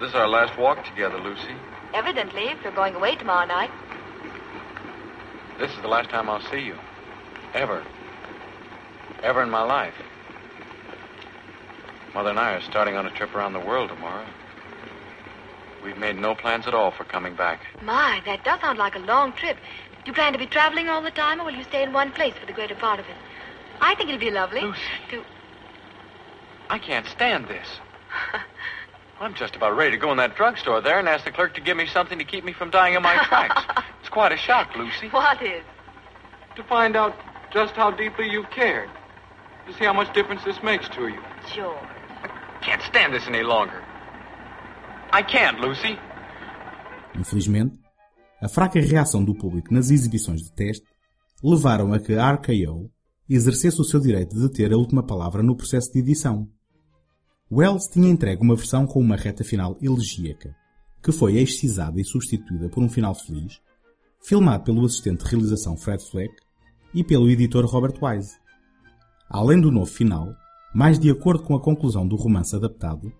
This 0.00 0.08
is 0.08 0.14
our 0.14 0.28
last 0.28 0.56
walk 0.56 0.82
together, 0.86 1.18
Lucy. 1.18 1.54
Evidently, 1.92 2.44
if 2.44 2.62
you're 2.62 2.72
going 2.72 2.94
away 2.94 3.16
tomorrow 3.16 3.46
night. 3.46 3.70
This 5.58 5.70
is 5.72 5.82
the 5.82 5.88
last 5.88 6.08
time 6.08 6.30
I'll 6.30 6.40
see 6.50 6.60
you. 6.60 6.74
Ever. 7.52 7.84
Ever 9.22 9.42
in 9.42 9.50
my 9.50 9.60
life. 9.60 9.92
Mother 12.14 12.30
and 12.30 12.38
I 12.38 12.54
are 12.54 12.62
starting 12.62 12.96
on 12.96 13.04
a 13.04 13.10
trip 13.10 13.34
around 13.34 13.52
the 13.52 13.60
world 13.60 13.90
tomorrow. 13.90 14.26
We've 15.84 15.98
made 15.98 16.16
no 16.16 16.34
plans 16.34 16.66
at 16.66 16.72
all 16.72 16.92
for 16.92 17.04
coming 17.04 17.36
back. 17.36 17.60
My, 17.82 18.22
that 18.24 18.42
does 18.42 18.58
sound 18.62 18.78
like 18.78 18.96
a 18.96 19.00
long 19.00 19.34
trip. 19.34 19.58
Do 19.58 20.02
you 20.06 20.12
plan 20.14 20.32
to 20.32 20.38
be 20.38 20.46
traveling 20.46 20.88
all 20.88 21.02
the 21.02 21.10
time, 21.10 21.42
or 21.42 21.44
will 21.44 21.54
you 21.54 21.64
stay 21.64 21.82
in 21.82 21.92
one 21.92 22.10
place 22.10 22.32
for 22.40 22.46
the 22.46 22.54
greater 22.54 22.74
part 22.74 23.00
of 23.00 23.04
it? 23.04 23.16
I 23.82 23.94
think 23.96 24.08
it'll 24.08 24.18
be 24.18 24.30
lovely 24.30 24.62
Lucy. 24.62 24.80
to. 25.10 25.24
I 26.70 26.78
can't 26.78 27.06
stand 27.06 27.48
this. 27.48 27.68
I'm 29.20 29.34
just 29.34 29.54
about 29.54 29.76
ready 29.76 29.90
to 29.90 29.98
go 29.98 30.10
in 30.12 30.16
that 30.16 30.34
drugstore 30.34 30.80
there 30.80 30.98
and 30.98 31.06
ask 31.06 31.26
the 31.26 31.30
clerk 31.30 31.54
to 31.56 31.60
give 31.60 31.76
me 31.76 31.86
something 31.86 32.18
to 32.18 32.24
keep 32.24 32.42
me 32.42 32.54
from 32.54 32.70
dying 32.70 32.94
in 32.94 33.02
my 33.02 33.22
tracks. 33.28 33.62
It's 34.00 34.08
quite 34.08 34.32
a 34.32 34.36
shock, 34.38 34.74
Lucy. 34.74 35.08
What 35.10 35.42
is? 35.42 35.62
To 36.56 36.62
find 36.64 36.96
out 36.96 37.14
just 37.52 37.74
how 37.74 37.90
deeply 37.90 38.30
you 38.30 38.44
cared. 38.44 38.88
To 39.66 39.74
see 39.74 39.84
how 39.84 39.92
much 39.92 40.10
difference 40.14 40.42
this 40.42 40.62
makes 40.62 40.88
to 40.96 41.08
you. 41.08 41.20
George. 41.54 41.76
Can't 42.62 42.80
stand 42.80 43.12
this 43.12 43.26
any 43.28 43.42
longer. 43.42 43.82
I 45.12 45.22
can't, 45.22 45.60
Lucy. 45.60 45.98
Infelizmente, 47.14 47.78
a 48.40 48.48
fraca 48.48 48.80
reação 48.80 49.22
do 49.22 49.34
público 49.34 49.74
nas 49.74 49.90
exibições 49.90 50.40
de 50.40 50.50
teste 50.52 50.86
levaram 51.44 51.92
a 51.92 52.00
que 52.00 52.14
a 52.14 52.32
RKO 52.32 52.90
exercesse 53.28 53.80
o 53.82 53.84
seu 53.84 54.00
direito 54.00 54.34
de 54.34 54.50
ter 54.50 54.72
a 54.72 54.78
última 54.78 55.02
palavra 55.02 55.42
no 55.42 55.54
processo 55.54 55.92
de 55.92 55.98
edição. 55.98 56.48
Wells 57.52 57.88
tinha 57.88 58.08
entregue 58.08 58.42
uma 58.42 58.54
versão 58.54 58.86
com 58.86 59.00
uma 59.00 59.16
reta 59.16 59.42
final 59.42 59.76
elegíaca, 59.82 60.54
que 61.02 61.10
foi 61.10 61.36
excisada 61.36 62.00
e 62.00 62.04
substituída 62.04 62.68
por 62.68 62.80
um 62.80 62.88
final 62.88 63.12
feliz, 63.12 63.60
filmado 64.22 64.62
pelo 64.62 64.84
assistente 64.84 65.24
de 65.24 65.30
realização 65.30 65.76
Fred 65.76 66.00
Fleck 66.04 66.32
e 66.94 67.02
pelo 67.02 67.28
editor 67.28 67.66
Robert 67.66 67.94
Wise. 68.00 68.38
Além 69.28 69.60
do 69.60 69.72
novo 69.72 69.90
final, 69.90 70.32
mais 70.72 70.96
de 70.96 71.10
acordo 71.10 71.42
com 71.42 71.56
a 71.56 71.60
conclusão 71.60 72.06
do 72.06 72.14
romance 72.14 72.54
adaptado, 72.54 73.12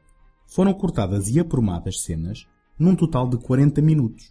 foram 0.46 0.72
cortadas 0.74 1.28
e 1.28 1.40
aprumadas 1.40 2.02
cenas 2.02 2.46
num 2.78 2.94
total 2.94 3.28
de 3.28 3.36
40 3.36 3.82
minutos, 3.82 4.30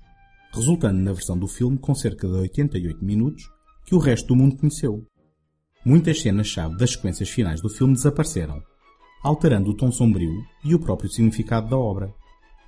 resultando 0.53 0.99
na 0.99 1.11
versão 1.11 1.37
do 1.37 1.47
filme 1.47 1.77
com 1.77 1.93
cerca 1.93 2.25
de 2.25 2.35
88 2.35 3.03
minutos 3.03 3.51
que 3.85 3.95
o 3.95 3.99
resto 3.99 4.27
do 4.27 4.35
mundo 4.37 4.55
conheceu. 4.55 5.05
Muitas 5.83 6.21
cenas-chave 6.21 6.77
das 6.77 6.91
sequências 6.91 7.29
finais 7.29 7.61
do 7.61 7.69
filme 7.69 7.95
desapareceram, 7.95 8.63
alterando 9.23 9.71
o 9.71 9.73
tom 9.73 9.91
sombrio 9.91 10.43
e 10.63 10.73
o 10.73 10.79
próprio 10.79 11.09
significado 11.09 11.69
da 11.69 11.77
obra. 11.77 12.13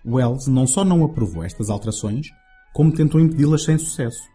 Wells 0.06 0.48
não 0.50 0.66
só 0.66 0.84
não 0.84 1.04
aprovou 1.04 1.44
estas 1.44 1.70
alterações, 1.70 2.28
como 2.74 2.94
tentou 2.94 3.20
impedi-las 3.22 3.64
sem 3.64 3.78
sucesso. 3.78 4.30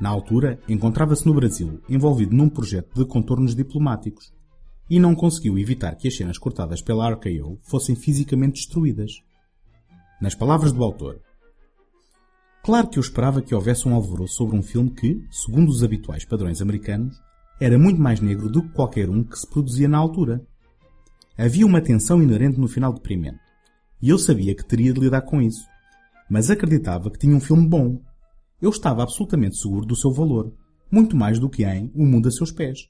Na 0.00 0.08
altura, 0.08 0.60
encontrava-se 0.68 1.26
no 1.26 1.34
Brasil, 1.34 1.80
envolvido 1.88 2.34
num 2.34 2.48
projeto 2.48 2.94
de 2.94 3.06
contornos 3.06 3.54
diplomáticos, 3.54 4.32
e 4.88 4.98
não 4.98 5.14
conseguiu 5.14 5.58
evitar 5.58 5.94
que 5.96 6.08
as 6.08 6.16
cenas 6.16 6.38
cortadas 6.38 6.80
pela 6.80 7.10
RKO 7.10 7.58
fossem 7.62 7.96
fisicamente 7.96 8.54
destruídas. 8.54 9.12
Nas 10.20 10.34
palavras 10.34 10.72
do 10.72 10.82
autor, 10.82 11.20
Claro 12.66 12.88
que 12.88 12.98
eu 12.98 13.00
esperava 13.00 13.40
que 13.40 13.54
houvesse 13.54 13.86
um 13.86 13.94
alvoroço 13.94 14.34
sobre 14.34 14.56
um 14.56 14.62
filme 14.62 14.90
que, 14.90 15.24
segundo 15.30 15.68
os 15.68 15.84
habituais 15.84 16.24
padrões 16.24 16.60
americanos, 16.60 17.16
era 17.60 17.78
muito 17.78 18.00
mais 18.00 18.18
negro 18.18 18.50
do 18.50 18.60
que 18.60 18.70
qualquer 18.70 19.08
um 19.08 19.22
que 19.22 19.38
se 19.38 19.48
produzia 19.48 19.86
na 19.86 19.98
altura. 19.98 20.44
Havia 21.38 21.66
uma 21.66 21.82
tensão 21.82 22.22
inerente 22.22 22.58
no 22.58 22.66
final 22.66 22.92
deprimente, 22.92 23.40
e 24.00 24.08
eu 24.08 24.18
sabia 24.18 24.54
que 24.54 24.64
teria 24.64 24.92
de 24.92 25.00
lidar 25.00 25.22
com 25.22 25.40
isso, 25.40 25.66
mas 26.30 26.50
acreditava 26.50 27.10
que 27.10 27.18
tinha 27.18 27.36
um 27.36 27.40
filme 27.40 27.68
bom. 27.68 28.00
Eu 28.60 28.70
estava 28.70 29.02
absolutamente 29.02 29.58
seguro 29.58 29.84
do 29.84 29.94
seu 29.94 30.10
valor, 30.10 30.52
muito 30.90 31.14
mais 31.14 31.38
do 31.38 31.50
que 31.50 31.64
em 31.64 31.92
O 31.94 32.06
Mundo 32.06 32.28
a 32.28 32.30
Seus 32.30 32.50
Pés. 32.50 32.88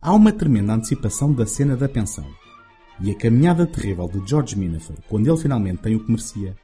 Há 0.00 0.14
uma 0.14 0.32
tremenda 0.32 0.72
antecipação 0.72 1.32
da 1.32 1.44
cena 1.44 1.76
da 1.76 1.88
pensão, 1.88 2.26
e 2.98 3.10
a 3.10 3.14
caminhada 3.14 3.66
terrível 3.66 4.08
de 4.08 4.26
George 4.26 4.56
Minafer 4.56 4.96
quando 5.08 5.26
ele 5.28 5.36
finalmente 5.36 5.82
tem 5.82 5.96
o 5.96 6.00
que 6.00 6.10
merecia. 6.10 6.56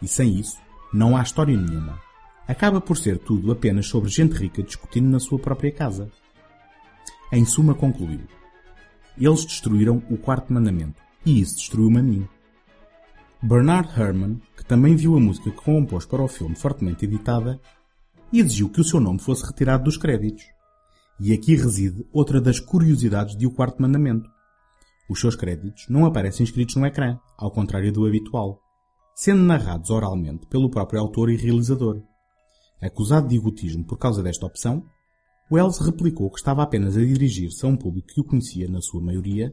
E 0.00 0.08
sem 0.08 0.38
isso, 0.38 0.56
não 0.92 1.16
há 1.16 1.22
história 1.22 1.56
nenhuma. 1.56 1.98
Acaba 2.48 2.80
por 2.80 2.96
ser 2.96 3.18
tudo 3.18 3.52
apenas 3.52 3.86
sobre 3.86 4.08
gente 4.08 4.32
rica 4.32 4.62
discutindo 4.62 5.08
na 5.08 5.18
sua 5.18 5.38
própria 5.38 5.72
casa. 5.72 6.10
Em 7.32 7.44
suma, 7.44 7.74
concluiu. 7.74 8.20
Eles 9.16 9.44
destruíram 9.44 10.02
o 10.10 10.16
quarto 10.16 10.52
mandamento, 10.52 11.00
e 11.24 11.40
isso 11.40 11.56
destruiu-me 11.56 11.98
a 11.98 12.02
mim. 12.02 12.28
Bernard 13.42 13.88
Herrmann, 13.98 14.40
que 14.56 14.64
também 14.64 14.96
viu 14.96 15.16
a 15.16 15.20
música 15.20 15.50
que 15.50 15.56
compôs 15.56 16.06
para 16.06 16.22
o 16.22 16.28
filme 16.28 16.56
fortemente 16.56 17.04
editada, 17.04 17.60
exigiu 18.32 18.68
que 18.68 18.80
o 18.80 18.84
seu 18.84 19.00
nome 19.00 19.20
fosse 19.20 19.44
retirado 19.44 19.84
dos 19.84 19.96
créditos. 19.96 20.44
E 21.20 21.32
aqui 21.32 21.54
reside 21.54 22.04
outra 22.12 22.40
das 22.40 22.58
curiosidades 22.58 23.36
de 23.36 23.46
O 23.46 23.50
Quarto 23.52 23.80
Mandamento. 23.80 24.28
Os 25.08 25.20
seus 25.20 25.36
créditos 25.36 25.86
não 25.88 26.06
aparecem 26.06 26.44
escritos 26.44 26.74
no 26.76 26.86
ecrã, 26.86 27.18
ao 27.36 27.50
contrário 27.50 27.92
do 27.92 28.06
habitual 28.06 28.64
sendo 29.14 29.42
narrados 29.42 29.90
oralmente 29.90 30.46
pelo 30.46 30.68
próprio 30.68 31.00
autor 31.00 31.30
e 31.30 31.36
realizador. 31.36 32.02
Acusado 32.82 33.28
de 33.28 33.36
egotismo 33.36 33.84
por 33.84 33.96
causa 33.96 34.22
desta 34.22 34.44
opção, 34.44 34.84
Wells 35.52 35.78
replicou 35.78 36.30
que 36.30 36.38
estava 36.38 36.62
apenas 36.62 36.96
a 36.96 37.00
dirigir-se 37.00 37.66
a 37.66 37.68
um 37.68 37.76
público 37.76 38.08
que 38.08 38.20
o 38.20 38.24
conhecia, 38.24 38.66
na 38.66 38.80
sua 38.80 39.02
maioria, 39.02 39.52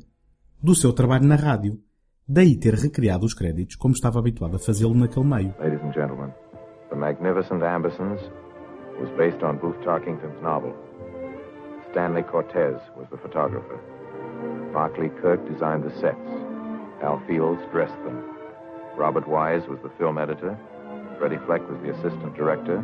do 0.63 0.73
seu 0.73 0.93
trabalho 0.93 1.25
na 1.25 1.35
rádio, 1.35 1.79
daí 2.25 2.57
ter 2.57 2.75
recriado 2.75 3.25
os 3.25 3.33
créditos 3.33 3.75
como 3.75 3.93
estava 3.93 4.17
habituado 4.17 4.55
a 4.55 4.59
fazê-lo 4.59 4.95
naquele 4.95 5.25
meio. 5.25 5.53
Ladies 5.59 5.81
and 5.83 5.93
gentlemen, 5.93 6.31
The 6.89 6.95
Magnificent 6.95 7.61
Ambersons 7.61 8.21
was 9.01 9.09
based 9.17 9.43
on 9.43 9.57
Booth 9.57 9.83
Tarkington's 9.83 10.41
novel. 10.41 10.73
Stanley 11.91 12.23
Cortez 12.23 12.79
was 12.95 13.09
the 13.09 13.17
photographer. 13.17 13.77
Barclay 14.71 15.09
Kirk 15.21 15.45
designed 15.45 15.83
the 15.83 15.91
sets. 15.99 16.31
Al 17.03 17.19
Fields 17.27 17.61
dressed 17.73 18.01
them. 18.05 18.23
Robert 18.95 19.27
Wise 19.27 19.67
was 19.67 19.79
the 19.83 19.91
film 19.97 20.17
editor. 20.17 20.57
Freddie 21.19 21.43
Fleck 21.45 21.67
was 21.69 21.79
the 21.83 21.91
assistant 21.91 22.33
director. 22.33 22.81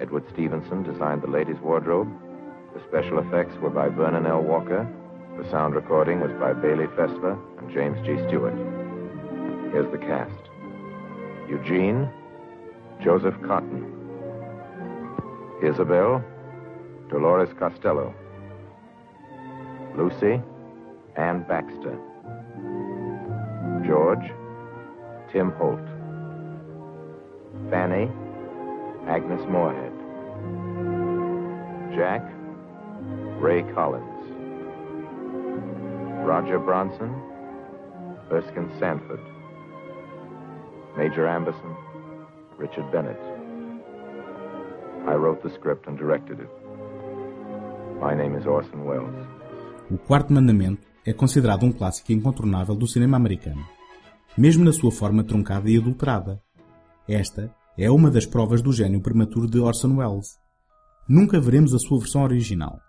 Edward 0.00 0.24
Stevenson 0.32 0.82
designed 0.82 1.20
the 1.20 1.28
ladies' 1.28 1.60
wardrobe. 1.60 2.08
The 2.78 2.84
special 2.84 3.18
effects 3.18 3.56
were 3.56 3.70
by 3.70 3.88
Vernon 3.88 4.24
L. 4.24 4.40
Walker. 4.40 4.86
The 5.36 5.50
sound 5.50 5.74
recording 5.74 6.20
was 6.20 6.30
by 6.38 6.52
Bailey 6.52 6.86
Fessler 6.86 7.36
and 7.58 7.72
James 7.72 7.98
G. 8.06 8.16
Stewart. 8.28 8.54
Here's 9.72 9.90
the 9.90 9.98
cast. 9.98 10.30
Eugene, 11.48 12.08
Joseph 13.02 13.34
Cotton. 13.44 13.84
Isabel, 15.60 16.24
Dolores 17.10 17.48
Costello. 17.58 18.14
Lucy, 19.96 20.40
Ann 21.16 21.44
Baxter. 21.48 21.98
George, 23.84 24.30
Tim 25.32 25.50
Holt. 25.50 25.80
Fanny, 27.70 28.08
Agnes 29.08 29.42
Moorhead. 29.48 29.92
Jack, 31.96 32.22
Ray 33.40 33.62
Collins. 33.72 34.02
Roger 36.26 36.58
Bronson, 36.58 37.14
Erskine 38.32 38.68
Sanford. 38.80 39.20
Major 40.96 41.28
Amberson, 41.28 41.72
Richard 42.58 42.90
Bennett. 42.90 43.16
I 45.06 45.14
wrote 45.14 45.40
the 45.44 45.54
script 45.54 45.86
and 45.86 45.96
directed 45.96 46.40
it. 46.40 46.50
My 48.00 48.12
name 48.12 48.36
is 48.36 48.44
Orson 48.44 48.84
Welles. 48.84 49.26
O 49.88 49.96
Quarto 49.96 50.32
Mandamento 50.32 50.84
é 51.06 51.12
considerado 51.12 51.64
um 51.64 51.70
clássico 51.70 52.10
incontornável 52.10 52.74
do 52.74 52.88
cinema 52.88 53.16
americano, 53.16 53.64
mesmo 54.36 54.64
na 54.64 54.72
sua 54.72 54.90
forma 54.90 55.22
truncada 55.22 55.70
e 55.70 55.78
adulterada. 55.78 56.42
Esta 57.08 57.54
é 57.78 57.88
uma 57.88 58.10
das 58.10 58.26
provas 58.26 58.60
do 58.60 58.72
gênio 58.72 59.00
prematuro 59.00 59.48
de 59.48 59.60
Orson 59.60 59.96
Welles. 59.98 60.40
Nunca 61.08 61.40
veremos 61.40 61.72
a 61.72 61.78
sua 61.78 62.00
versão 62.00 62.24
original, 62.24 62.80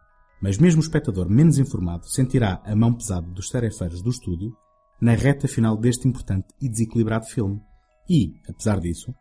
mas 0.41 0.58
mesmo 0.58 0.81
o 0.81 0.84
espectador 0.84 1.29
menos 1.29 1.58
informado 1.58 2.08
sentirá 2.08 2.62
a 2.65 2.75
mão 2.75 2.93
pesada 2.93 3.27
dos 3.27 3.50
tarefeiros 3.50 4.01
do 4.01 4.10
estúdio 4.10 4.55
na 5.01 5.13
reta 5.13 5.48
final 5.48 5.77
deste 5.77 6.08
importante 6.08 6.48
e 6.62 6.69
desequilibrado 6.69 7.25
filme 7.25 7.62
e, 8.10 8.34
apesar 8.48 8.79
disso, 8.79 9.13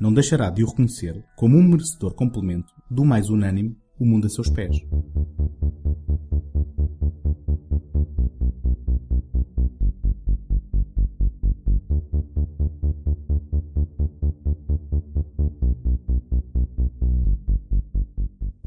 não 0.00 0.12
deixará 0.12 0.48
de 0.48 0.62
o 0.62 0.68
reconhecer 0.68 1.24
como 1.36 1.56
um 1.56 1.62
merecedor 1.62 2.14
complemento 2.14 2.72
do 2.90 3.04
mais 3.04 3.28
unânime 3.28 3.76
O 3.98 4.06
Mundo 4.06 4.26
a 4.26 4.30
Seus 4.30 4.48
Pés. 4.48 4.76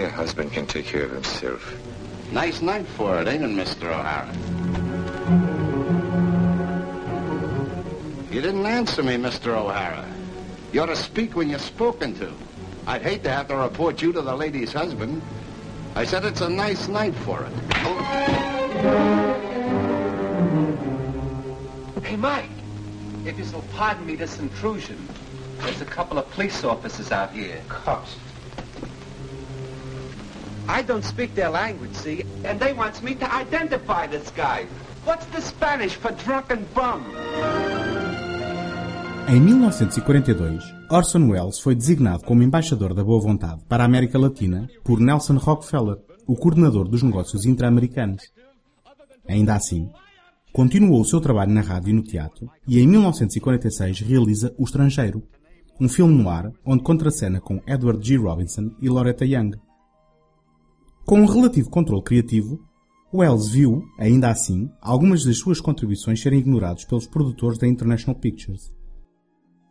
Oh, 0.00 0.04
your 0.04 0.12
husband 0.12 0.50
can 0.50 0.64
take 0.66 0.86
care 0.86 1.04
of 1.04 1.10
himself. 1.10 1.76
Nice 2.32 2.62
night 2.62 2.86
for 2.86 3.20
it, 3.20 3.28
ain't 3.28 3.44
it, 3.44 3.50
Mr. 3.50 3.84
O'Hara? 3.92 4.32
You 8.32 8.40
didn't 8.40 8.64
answer 8.64 9.02
me, 9.02 9.16
Mr. 9.16 9.48
O'Hara. 9.48 10.08
You 10.72 10.80
ought 10.80 10.86
to 10.86 10.96
speak 10.96 11.36
when 11.36 11.50
you're 11.50 11.58
spoken 11.58 12.14
to. 12.18 12.32
I'd 12.86 13.02
hate 13.02 13.22
to 13.24 13.30
have 13.30 13.48
to 13.48 13.56
report 13.56 14.00
you 14.00 14.10
to 14.14 14.22
the 14.22 14.34
lady's 14.34 14.72
husband. 14.72 15.20
I 15.94 16.06
said 16.06 16.24
it's 16.24 16.40
a 16.40 16.48
nice 16.48 16.88
night 16.88 17.14
for 17.16 17.44
it. 17.44 17.52
Oh. 17.84 18.00
Hey, 22.02 22.16
Mike, 22.16 22.48
if 23.26 23.38
you'll 23.38 23.62
pardon 23.74 24.06
me 24.06 24.16
this 24.16 24.38
intrusion, 24.38 24.96
there's 25.58 25.82
a 25.82 25.84
couple 25.84 26.16
of 26.16 26.30
police 26.30 26.64
officers 26.64 27.12
out 27.12 27.32
here. 27.32 27.60
Cops. 27.68 28.16
I 30.70 30.82
don't 30.82 31.04
speak 31.04 31.34
their 31.34 31.50
language, 31.50 31.94
see? 31.94 32.24
And 32.44 32.60
they 32.60 32.72
wants 32.72 33.02
me 33.02 33.16
to 33.16 33.26
identify 33.34 34.06
this 34.06 34.30
guy. 34.36 34.66
What's 35.04 35.26
the 35.26 35.40
Spanish 35.40 35.96
for 35.96 36.12
drunken 36.12 36.64
bum? 36.72 37.02
Em 39.28 39.40
1942, 39.40 40.62
Orson 40.88 41.28
Welles 41.28 41.58
foi 41.58 41.74
designado 41.74 42.22
como 42.22 42.44
embaixador 42.44 42.94
da 42.94 43.02
boa 43.02 43.20
vontade 43.20 43.62
para 43.68 43.82
a 43.82 43.86
América 43.86 44.16
Latina 44.16 44.68
por 44.84 45.00
Nelson 45.00 45.38
Rockefeller, 45.38 45.96
o 46.24 46.36
coordenador 46.36 46.86
dos 46.88 47.02
negócios 47.02 47.44
intra-americanos. 47.44 48.22
Ainda 49.28 49.56
assim, 49.56 49.90
continuou 50.52 51.00
o 51.00 51.04
seu 51.04 51.20
trabalho 51.20 51.52
na 51.52 51.62
rádio 51.62 51.90
e 51.90 51.92
no 51.94 52.02
teatro 52.04 52.48
e 52.68 52.78
em 52.78 52.86
1946 52.86 54.00
realiza 54.02 54.54
O 54.56 54.62
Estrangeiro, 54.62 55.20
um 55.80 55.88
filme 55.88 56.14
no 56.14 56.30
ar 56.30 56.48
onde 56.64 56.84
contracena 56.84 57.40
com 57.40 57.60
Edward 57.66 58.06
G. 58.06 58.16
Robinson 58.16 58.70
e 58.80 58.88
Loretta 58.88 59.24
Young. 59.24 59.50
Com 61.10 61.22
um 61.22 61.26
relativo 61.26 61.68
controle 61.68 62.04
criativo, 62.04 62.64
Wells 63.12 63.50
viu, 63.50 63.82
ainda 63.98 64.30
assim, 64.30 64.70
algumas 64.80 65.24
das 65.24 65.38
suas 65.38 65.60
contribuições 65.60 66.22
serem 66.22 66.38
ignoradas 66.38 66.84
pelos 66.84 67.04
produtores 67.04 67.58
da 67.58 67.66
International 67.66 68.14
Pictures. 68.14 68.72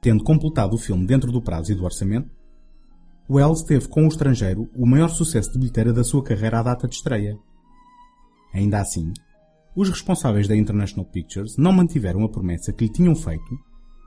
Tendo 0.01 0.21
completado 0.21 0.75
o 0.75 0.77
filme 0.77 1.07
dentro 1.07 1.31
do 1.31 1.41
prazo 1.41 1.71
e 1.71 1.75
do 1.75 1.85
orçamento, 1.85 2.29
Wells 3.29 3.63
teve 3.65 3.87
com 3.87 4.03
o 4.03 4.09
estrangeiro 4.09 4.69
o 4.75 4.85
maior 4.85 5.07
sucesso 5.07 5.53
de 5.53 5.59
bilheteira 5.59 5.93
da 5.93 6.03
sua 6.03 6.21
carreira 6.21 6.59
à 6.59 6.63
data 6.63 6.89
de 6.89 6.95
estreia. 6.95 7.39
Ainda 8.53 8.81
assim, 8.81 9.13
os 9.73 9.87
responsáveis 9.87 10.45
da 10.45 10.57
International 10.57 11.09
Pictures 11.09 11.55
não 11.55 11.71
mantiveram 11.71 12.25
a 12.25 12.29
promessa 12.29 12.73
que 12.73 12.83
lhe 12.83 12.91
tinham 12.91 13.15
feito 13.15 13.57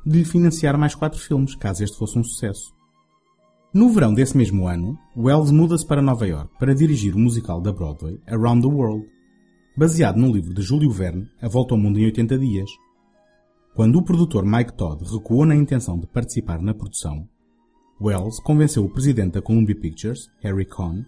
de 0.04 0.18
lhe 0.18 0.24
financiar 0.26 0.76
mais 0.76 0.94
quatro 0.94 1.18
filmes, 1.18 1.54
caso 1.54 1.82
este 1.82 1.96
fosse 1.96 2.18
um 2.18 2.24
sucesso. 2.24 2.74
No 3.74 3.88
verão 3.88 4.12
desse 4.12 4.36
mesmo 4.36 4.68
ano, 4.68 4.98
Wells 5.16 5.50
muda-se 5.50 5.86
para 5.86 6.02
Nova 6.02 6.26
York 6.26 6.50
para 6.58 6.74
dirigir 6.74 7.14
o 7.14 7.18
musical 7.18 7.58
da 7.58 7.72
Broadway 7.72 8.20
Around 8.26 8.68
the 8.68 8.74
World, 8.74 9.08
baseado 9.74 10.18
no 10.18 10.30
livro 10.30 10.52
de 10.52 10.60
Júlio 10.60 10.90
Verne 10.90 11.26
A 11.40 11.48
Volta 11.48 11.72
ao 11.72 11.80
Mundo 11.80 11.98
em 11.98 12.04
80 12.04 12.38
Dias. 12.38 12.68
Quando 13.74 13.98
o 13.98 14.02
produtor 14.02 14.44
Mike 14.44 14.74
Todd 14.74 15.02
recuou 15.10 15.46
na 15.46 15.56
intenção 15.56 15.98
de 15.98 16.06
participar 16.06 16.60
na 16.60 16.74
produção, 16.74 17.26
Wells 17.98 18.42
convenceu 18.42 18.84
o 18.84 18.90
presidente 18.90 19.32
da 19.32 19.42
Columbia 19.42 19.74
Pictures, 19.74 20.30
Harry 20.42 20.66
Cohn, 20.66 21.02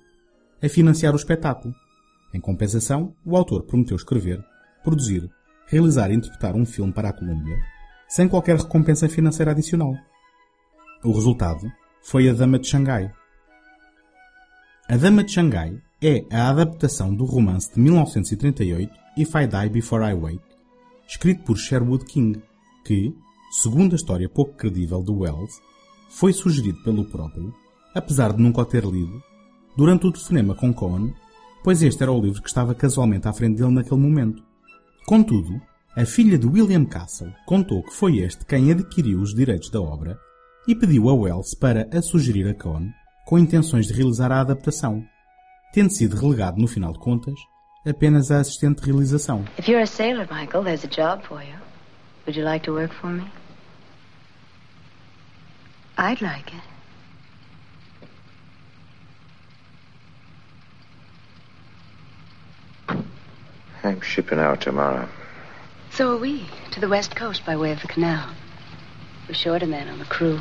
a 0.62 0.66
financiar 0.66 1.12
o 1.12 1.16
espetáculo. 1.16 1.74
Em 2.32 2.40
compensação, 2.40 3.14
o 3.26 3.36
autor 3.36 3.64
prometeu 3.64 3.94
escrever, 3.94 4.42
produzir, 4.82 5.28
realizar 5.66 6.10
e 6.10 6.14
interpretar 6.14 6.56
um 6.56 6.64
filme 6.64 6.94
para 6.94 7.10
a 7.10 7.12
Columbia, 7.12 7.58
sem 8.08 8.26
qualquer 8.26 8.56
recompensa 8.56 9.06
financeira 9.06 9.50
adicional. 9.50 9.92
O 11.04 11.12
resultado 11.12 11.70
foi 12.04 12.28
A 12.28 12.34
Dama 12.34 12.58
de 12.58 12.68
Xangai. 12.68 13.10
A 14.90 14.96
Dama 14.98 15.24
de 15.24 15.32
Xangai 15.32 15.80
é 16.02 16.22
a 16.30 16.50
adaptação 16.50 17.14
do 17.14 17.24
romance 17.24 17.72
de 17.74 17.80
1938 17.80 18.92
If 19.16 19.34
I 19.34 19.46
Die 19.46 19.70
Before 19.70 20.04
I 20.04 20.14
Wake, 20.14 20.44
escrito 21.08 21.44
por 21.44 21.56
Sherwood 21.56 22.04
King, 22.04 22.42
que, 22.84 23.14
segundo 23.62 23.94
a 23.94 23.96
história 23.96 24.28
pouco 24.28 24.52
credível 24.52 25.02
de 25.02 25.12
Wells, 25.12 25.62
foi 26.10 26.34
sugerido 26.34 26.82
pelo 26.84 27.06
próprio, 27.06 27.54
apesar 27.94 28.34
de 28.34 28.42
nunca 28.42 28.60
o 28.60 28.66
ter 28.66 28.84
lido, 28.84 29.22
durante 29.74 30.06
o 30.06 30.12
telefonema 30.12 30.54
com 30.54 30.74
Cohen, 30.74 31.14
pois 31.64 31.82
este 31.82 32.02
era 32.02 32.12
o 32.12 32.20
livro 32.20 32.42
que 32.42 32.48
estava 32.48 32.74
casualmente 32.74 33.26
à 33.26 33.32
frente 33.32 33.56
dele 33.56 33.72
naquele 33.72 34.00
momento. 34.00 34.44
Contudo, 35.06 35.58
a 35.96 36.04
filha 36.04 36.36
de 36.36 36.46
William 36.46 36.84
Castle 36.84 37.32
contou 37.46 37.82
que 37.82 37.94
foi 37.94 38.18
este 38.18 38.44
quem 38.44 38.70
adquiriu 38.70 39.20
os 39.20 39.34
direitos 39.34 39.70
da 39.70 39.80
obra 39.80 40.18
e 40.66 40.74
pediu 40.74 41.08
a 41.08 41.14
Wells 41.14 41.54
para 41.54 41.88
a 41.92 42.00
sugerir 42.00 42.48
a 42.48 42.54
Cohn 42.54 42.90
com 43.26 43.38
intenções 43.38 43.86
de 43.86 43.92
realizar 43.92 44.30
a 44.32 44.40
adaptação, 44.40 45.04
tendo 45.72 45.90
sido 45.90 46.16
relegado, 46.16 46.60
no 46.60 46.66
final 46.66 46.92
de 46.92 46.98
contas, 46.98 47.34
apenas 47.86 48.30
a 48.30 48.40
assistente 48.40 48.80
de 48.80 48.86
realização. 48.86 49.44
If 49.58 49.68
you're 49.68 49.82
a 49.82 49.86
sailor, 49.86 50.26
Michael, 50.30 50.64
there's 50.64 50.84
a 50.84 50.88
job 50.88 51.22
for 51.26 51.42
you. 51.42 51.56
Would 52.26 52.38
you 52.38 52.44
like 52.44 52.64
to 52.64 52.72
work 52.72 52.94
for 52.94 53.10
me? 53.10 53.24
I'd 55.98 56.22
like 56.22 56.52
it. 56.54 56.62
I'm 63.84 64.00
shipping 64.00 64.38
out 64.38 64.62
tomorrow. 64.62 65.08
So 65.90 66.14
are 66.14 66.16
we, 66.16 66.46
to 66.72 66.80
the 66.80 66.88
west 66.88 67.14
coast 67.14 67.44
by 67.44 67.56
way 67.56 67.70
of 67.70 67.80
the 67.82 67.88
canal. 67.88 68.30
We're 69.28 69.34
short 69.34 69.62
a 69.62 69.66
man 69.66 69.88
on 69.88 69.98
the 69.98 70.04
crew. 70.04 70.40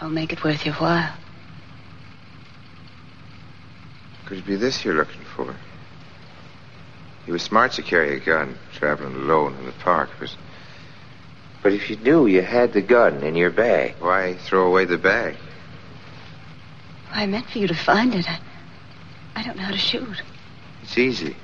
I'll 0.00 0.10
make 0.10 0.32
it 0.32 0.42
worth 0.42 0.64
your 0.64 0.74
while. 0.76 1.14
Could 4.26 4.38
it 4.38 4.46
be 4.46 4.56
this 4.56 4.84
you're 4.84 4.94
looking 4.94 5.22
for? 5.36 5.54
You 7.26 7.34
were 7.34 7.38
smart 7.38 7.72
to 7.72 7.82
carry 7.82 8.16
a 8.16 8.20
gun, 8.20 8.56
traveling 8.72 9.14
alone 9.14 9.56
in 9.58 9.66
the 9.66 9.72
park, 9.72 10.10
but... 10.18 10.34
But 11.62 11.74
if 11.74 11.90
you 11.90 11.96
knew 11.96 12.26
you 12.26 12.40
had 12.40 12.72
the 12.72 12.80
gun 12.80 13.22
in 13.22 13.36
your 13.36 13.50
bag, 13.50 13.96
why 13.98 14.34
throw 14.34 14.66
away 14.66 14.86
the 14.86 14.96
bag? 14.96 15.36
I 17.10 17.26
meant 17.26 17.50
for 17.50 17.58
you 17.58 17.66
to 17.66 17.74
find 17.74 18.14
it. 18.14 18.28
I, 18.28 18.40
I 19.36 19.42
don't 19.42 19.56
know 19.58 19.64
how 19.64 19.72
to 19.72 19.76
shoot. 19.76 20.22
It's 20.82 20.96
easy. 20.96 21.36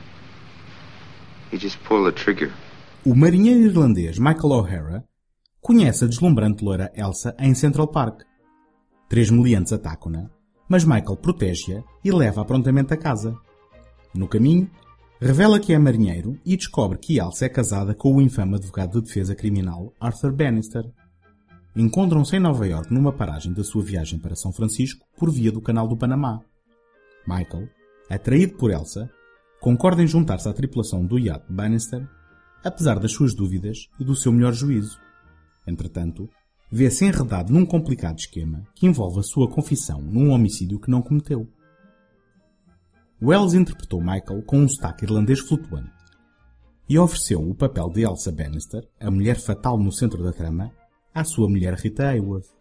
O 3.05 3.15
marinheiro 3.15 3.61
irlandês 3.61 4.19
Michael 4.19 4.51
O'Hara 4.51 5.05
conhece 5.61 6.05
a 6.05 6.09
deslumbrante 6.09 6.65
loira 6.65 6.93
Elsa 6.95 7.37
em 7.39 7.55
Central 7.55 7.89
Park. 7.89 8.23
Três 9.09 9.31
meliantes 9.31 9.73
atacam-na, 9.73 10.29
mas 10.69 10.85
Michael 10.85 11.17
protege-a 11.17 11.83
e 12.05 12.11
leva-a 12.11 12.45
prontamente 12.45 12.93
a 12.93 12.97
casa. 12.97 13.37
No 14.13 14.27
caminho, 14.27 14.69
revela 15.21 15.61
que 15.61 15.73
é 15.73 15.79
marinheiro 15.79 16.37
e 16.45 16.57
descobre 16.57 16.99
que 16.99 17.19
Elsa 17.19 17.47
é 17.47 17.49
casada 17.49 17.95
com 17.95 18.15
o 18.15 18.21
infame 18.21 18.57
advogado 18.57 19.01
de 19.01 19.07
defesa 19.07 19.35
criminal 19.35 19.93
Arthur 20.01 20.33
Bannister. 20.33 20.85
Encontram-se 21.77 22.35
em 22.37 22.41
Nova 22.41 22.67
York 22.67 22.93
numa 22.93 23.13
paragem 23.13 23.53
da 23.53 23.63
sua 23.63 23.85
viagem 23.85 24.19
para 24.19 24.35
São 24.35 24.53
Francisco 24.53 25.07
por 25.17 25.31
via 25.31 25.53
do 25.53 25.61
Canal 25.61 25.87
do 25.87 25.97
Panamá. 25.97 26.41
Michael, 27.27 27.69
atraído 28.11 28.57
por 28.57 28.71
Elsa, 28.71 29.11
concorda 29.67 30.01
em 30.01 30.07
juntar-se 30.07 30.49
à 30.49 30.53
tripulação 30.53 31.05
do 31.05 31.19
iate 31.19 31.53
Bannister, 31.53 32.09
apesar 32.63 33.01
das 33.01 33.11
suas 33.11 33.35
dúvidas 33.35 33.89
e 33.99 34.05
do 34.05 34.15
seu 34.15 34.31
melhor 34.31 34.53
juízo. 34.53 34.97
Entretanto, 35.67 36.31
vê-se 36.71 37.05
enredado 37.05 37.53
num 37.53 37.67
complicado 37.67 38.17
esquema 38.17 38.63
que 38.77 38.87
envolve 38.87 39.19
a 39.19 39.25
sua 39.25 39.51
confissão 39.51 40.01
num 40.01 40.31
homicídio 40.31 40.79
que 40.79 40.89
não 40.89 41.03
cometeu. 41.03 41.49
Wells 43.21 43.55
interpretou 43.55 44.01
Michael 44.01 44.45
com 44.47 44.59
um 44.59 44.69
sotaque 44.69 45.05
irlandês 45.05 45.41
flutuante 45.41 45.91
e 46.89 46.97
ofereceu 46.97 47.41
o 47.41 47.53
papel 47.53 47.91
de 47.91 48.03
Elsa 48.03 48.31
Bannister, 48.31 48.89
a 49.01 49.11
mulher 49.11 49.41
fatal 49.41 49.77
no 49.77 49.91
centro 49.91 50.23
da 50.23 50.33
trama, 50.33 50.71
à 51.13 51.25
sua 51.25 51.49
mulher 51.49 51.75
Rita 51.75 52.07
Hayworth. 52.07 52.55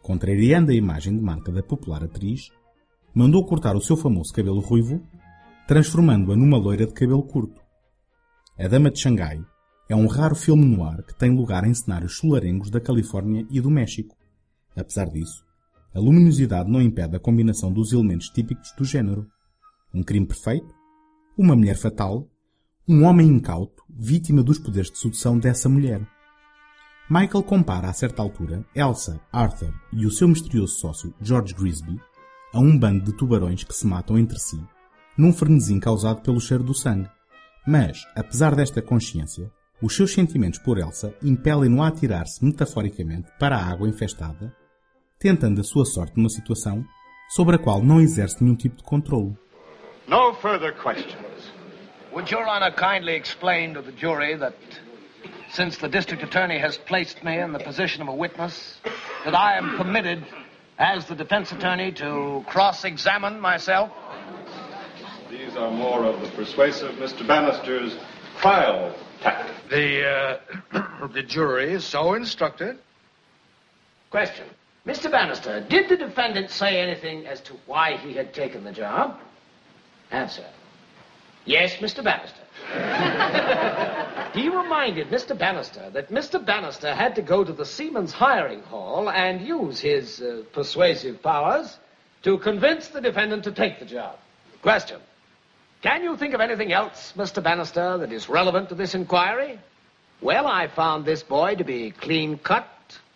Contrariando 0.00 0.70
a 0.70 0.74
imagem 0.74 1.14
de 1.14 1.22
marca 1.22 1.52
da 1.52 1.62
popular 1.62 2.02
atriz, 2.02 2.48
mandou 3.14 3.44
cortar 3.44 3.76
o 3.76 3.82
seu 3.82 3.94
famoso 3.94 4.32
cabelo 4.32 4.60
ruivo, 4.60 5.02
transformando-a 5.66 6.36
numa 6.36 6.58
loira 6.58 6.86
de 6.86 6.92
cabelo 6.92 7.22
curto. 7.22 7.60
A 8.58 8.68
Dama 8.68 8.90
de 8.90 9.00
Xangai 9.00 9.42
é 9.88 9.96
um 9.96 10.06
raro 10.06 10.34
filme 10.34 10.64
noir 10.64 11.02
que 11.02 11.14
tem 11.14 11.34
lugar 11.34 11.64
em 11.64 11.74
cenários 11.74 12.18
solarengos 12.18 12.70
da 12.70 12.80
Califórnia 12.80 13.46
e 13.50 13.60
do 13.60 13.70
México. 13.70 14.16
Apesar 14.76 15.06
disso, 15.06 15.44
a 15.94 15.98
luminosidade 15.98 16.70
não 16.70 16.82
impede 16.82 17.16
a 17.16 17.20
combinação 17.20 17.72
dos 17.72 17.92
elementos 17.92 18.28
típicos 18.28 18.72
do 18.76 18.84
género. 18.84 19.26
Um 19.92 20.02
crime 20.02 20.26
perfeito, 20.26 20.74
uma 21.36 21.56
mulher 21.56 21.76
fatal, 21.76 22.28
um 22.86 23.04
homem 23.04 23.28
incauto, 23.28 23.82
vítima 23.88 24.42
dos 24.42 24.58
poderes 24.58 24.90
de 24.90 24.98
sedução 24.98 25.38
dessa 25.38 25.68
mulher. 25.68 26.06
Michael 27.08 27.42
compara 27.42 27.88
a 27.88 27.92
certa 27.92 28.22
altura 28.22 28.66
Elsa, 28.74 29.20
Arthur 29.32 29.72
e 29.92 30.04
o 30.04 30.10
seu 30.10 30.26
misterioso 30.28 30.74
sócio 30.74 31.14
George 31.20 31.54
Grisby 31.54 32.00
a 32.52 32.58
um 32.58 32.78
bando 32.78 33.04
de 33.04 33.16
tubarões 33.16 33.64
que 33.64 33.74
se 33.74 33.86
matam 33.86 34.18
entre 34.18 34.38
si, 34.38 34.60
num 35.16 35.32
frenesim 35.32 35.78
causado 35.78 36.20
pelo 36.22 36.40
cheiro 36.40 36.62
do 36.62 36.74
sangue. 36.74 37.08
Mas, 37.66 38.06
apesar 38.14 38.54
desta 38.54 38.82
consciência, 38.82 39.50
os 39.80 39.94
seus 39.94 40.12
sentimentos 40.12 40.58
por 40.58 40.78
Elsa 40.78 41.14
impelem-no 41.22 41.82
a 41.82 41.88
atirar-se 41.88 42.44
metaforicamente 42.44 43.30
para 43.38 43.56
a 43.56 43.70
água 43.70 43.88
infestada, 43.88 44.54
tentando 45.18 45.60
a 45.60 45.64
sua 45.64 45.84
sorte 45.84 46.16
numa 46.16 46.28
situação 46.28 46.84
sobre 47.28 47.56
a 47.56 47.58
qual 47.58 47.82
não 47.82 48.00
exerce 48.00 48.42
nenhum 48.42 48.56
tipo 48.56 48.76
de 48.76 48.82
controle. 48.82 49.36
No 50.06 50.34
further 50.34 50.72
questions. 50.74 51.52
Would 52.12 52.32
Your 52.32 52.46
Honor 52.46 52.70
kindly 52.70 53.16
explain 53.16 53.74
to 53.74 53.82
the 53.82 53.92
jury 53.92 54.36
that 54.38 54.54
since 55.50 55.78
the 55.78 55.88
district 55.88 56.22
attorney 56.22 56.58
has 56.58 56.76
placed 56.76 57.24
me 57.24 57.38
in 57.38 57.52
the 57.52 57.58
position 57.58 58.02
of 58.02 58.08
a 58.08 58.14
witness, 58.14 58.80
that 59.24 59.34
I 59.34 59.56
am 59.56 59.76
permitted, 59.76 60.22
as 60.78 61.06
the 61.06 61.14
defense 61.14 61.52
attorney, 61.52 61.92
to 61.92 62.44
cross-examine 62.46 63.40
myself? 63.40 63.90
These 65.54 65.62
are 65.62 65.70
more 65.70 66.04
of 66.04 66.20
the 66.20 66.28
persuasive 66.30 66.96
Mr. 66.96 67.24
Bannister's 67.24 67.96
trial 68.40 68.92
tactics. 69.20 69.56
The, 69.70 70.40
uh, 70.72 71.06
the 71.14 71.22
jury 71.22 71.72
is 71.74 71.84
so 71.84 72.14
instructed. 72.14 72.76
Question. 74.10 74.46
Mr. 74.84 75.08
Bannister, 75.08 75.64
did 75.70 75.88
the 75.88 75.96
defendant 75.96 76.50
say 76.50 76.80
anything 76.80 77.28
as 77.28 77.40
to 77.42 77.52
why 77.66 77.96
he 77.98 78.14
had 78.14 78.34
taken 78.34 78.64
the 78.64 78.72
job? 78.72 79.20
Answer. 80.10 80.44
Yes, 81.44 81.76
Mr. 81.76 82.02
Bannister. 82.02 82.40
he 84.36 84.48
reminded 84.48 85.06
Mr. 85.06 85.38
Bannister 85.38 85.88
that 85.90 86.10
Mr. 86.10 86.44
Bannister 86.44 86.92
had 86.92 87.14
to 87.14 87.22
go 87.22 87.44
to 87.44 87.52
the 87.52 87.64
Seamen's 87.64 88.12
Hiring 88.12 88.62
Hall 88.62 89.08
and 89.08 89.40
use 89.40 89.78
his 89.78 90.20
uh, 90.20 90.42
persuasive 90.52 91.22
powers 91.22 91.78
to 92.24 92.38
convince 92.38 92.88
the 92.88 93.00
defendant 93.00 93.44
to 93.44 93.52
take 93.52 93.78
the 93.78 93.86
job. 93.86 94.18
Question. 94.60 94.98
Can 95.84 96.02
you 96.02 96.16
think 96.16 96.32
of 96.32 96.40
anything 96.40 96.72
else, 96.72 97.12
Mr. 97.14 97.42
Bannister, 97.42 97.98
that 97.98 98.10
is 98.10 98.26
relevant 98.30 98.70
to 98.70 98.74
this 98.74 98.94
inquiry? 98.94 99.58
Well, 100.22 100.46
I 100.46 100.66
found 100.66 101.04
this 101.04 101.22
boy 101.22 101.56
to 101.56 101.64
be 101.64 101.90
clean 101.90 102.38
cut, 102.38 102.66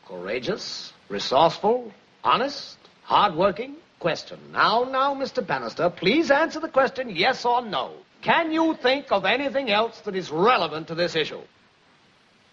courageous, 0.07 0.93
resourceful, 1.09 1.91
honest, 2.23 2.77
hard-working. 3.05 3.77
Question. 4.01 4.39
Now, 4.53 4.85
now, 4.85 5.15
Mr. 5.15 5.41
Bannister, 5.45 5.89
please 5.89 6.31
answer 6.31 6.61
the 6.61 6.69
question 6.69 7.09
yes 7.09 7.47
or 7.47 7.63
no. 7.63 7.93
Can 8.21 8.53
you 8.53 8.75
think 8.75 9.11
of 9.13 9.25
anything 9.25 9.71
else 9.71 10.01
that 10.01 10.15
is 10.15 10.31
relevant 10.31 10.89
to 10.89 10.95
this 10.95 11.17
issue? 11.17 11.41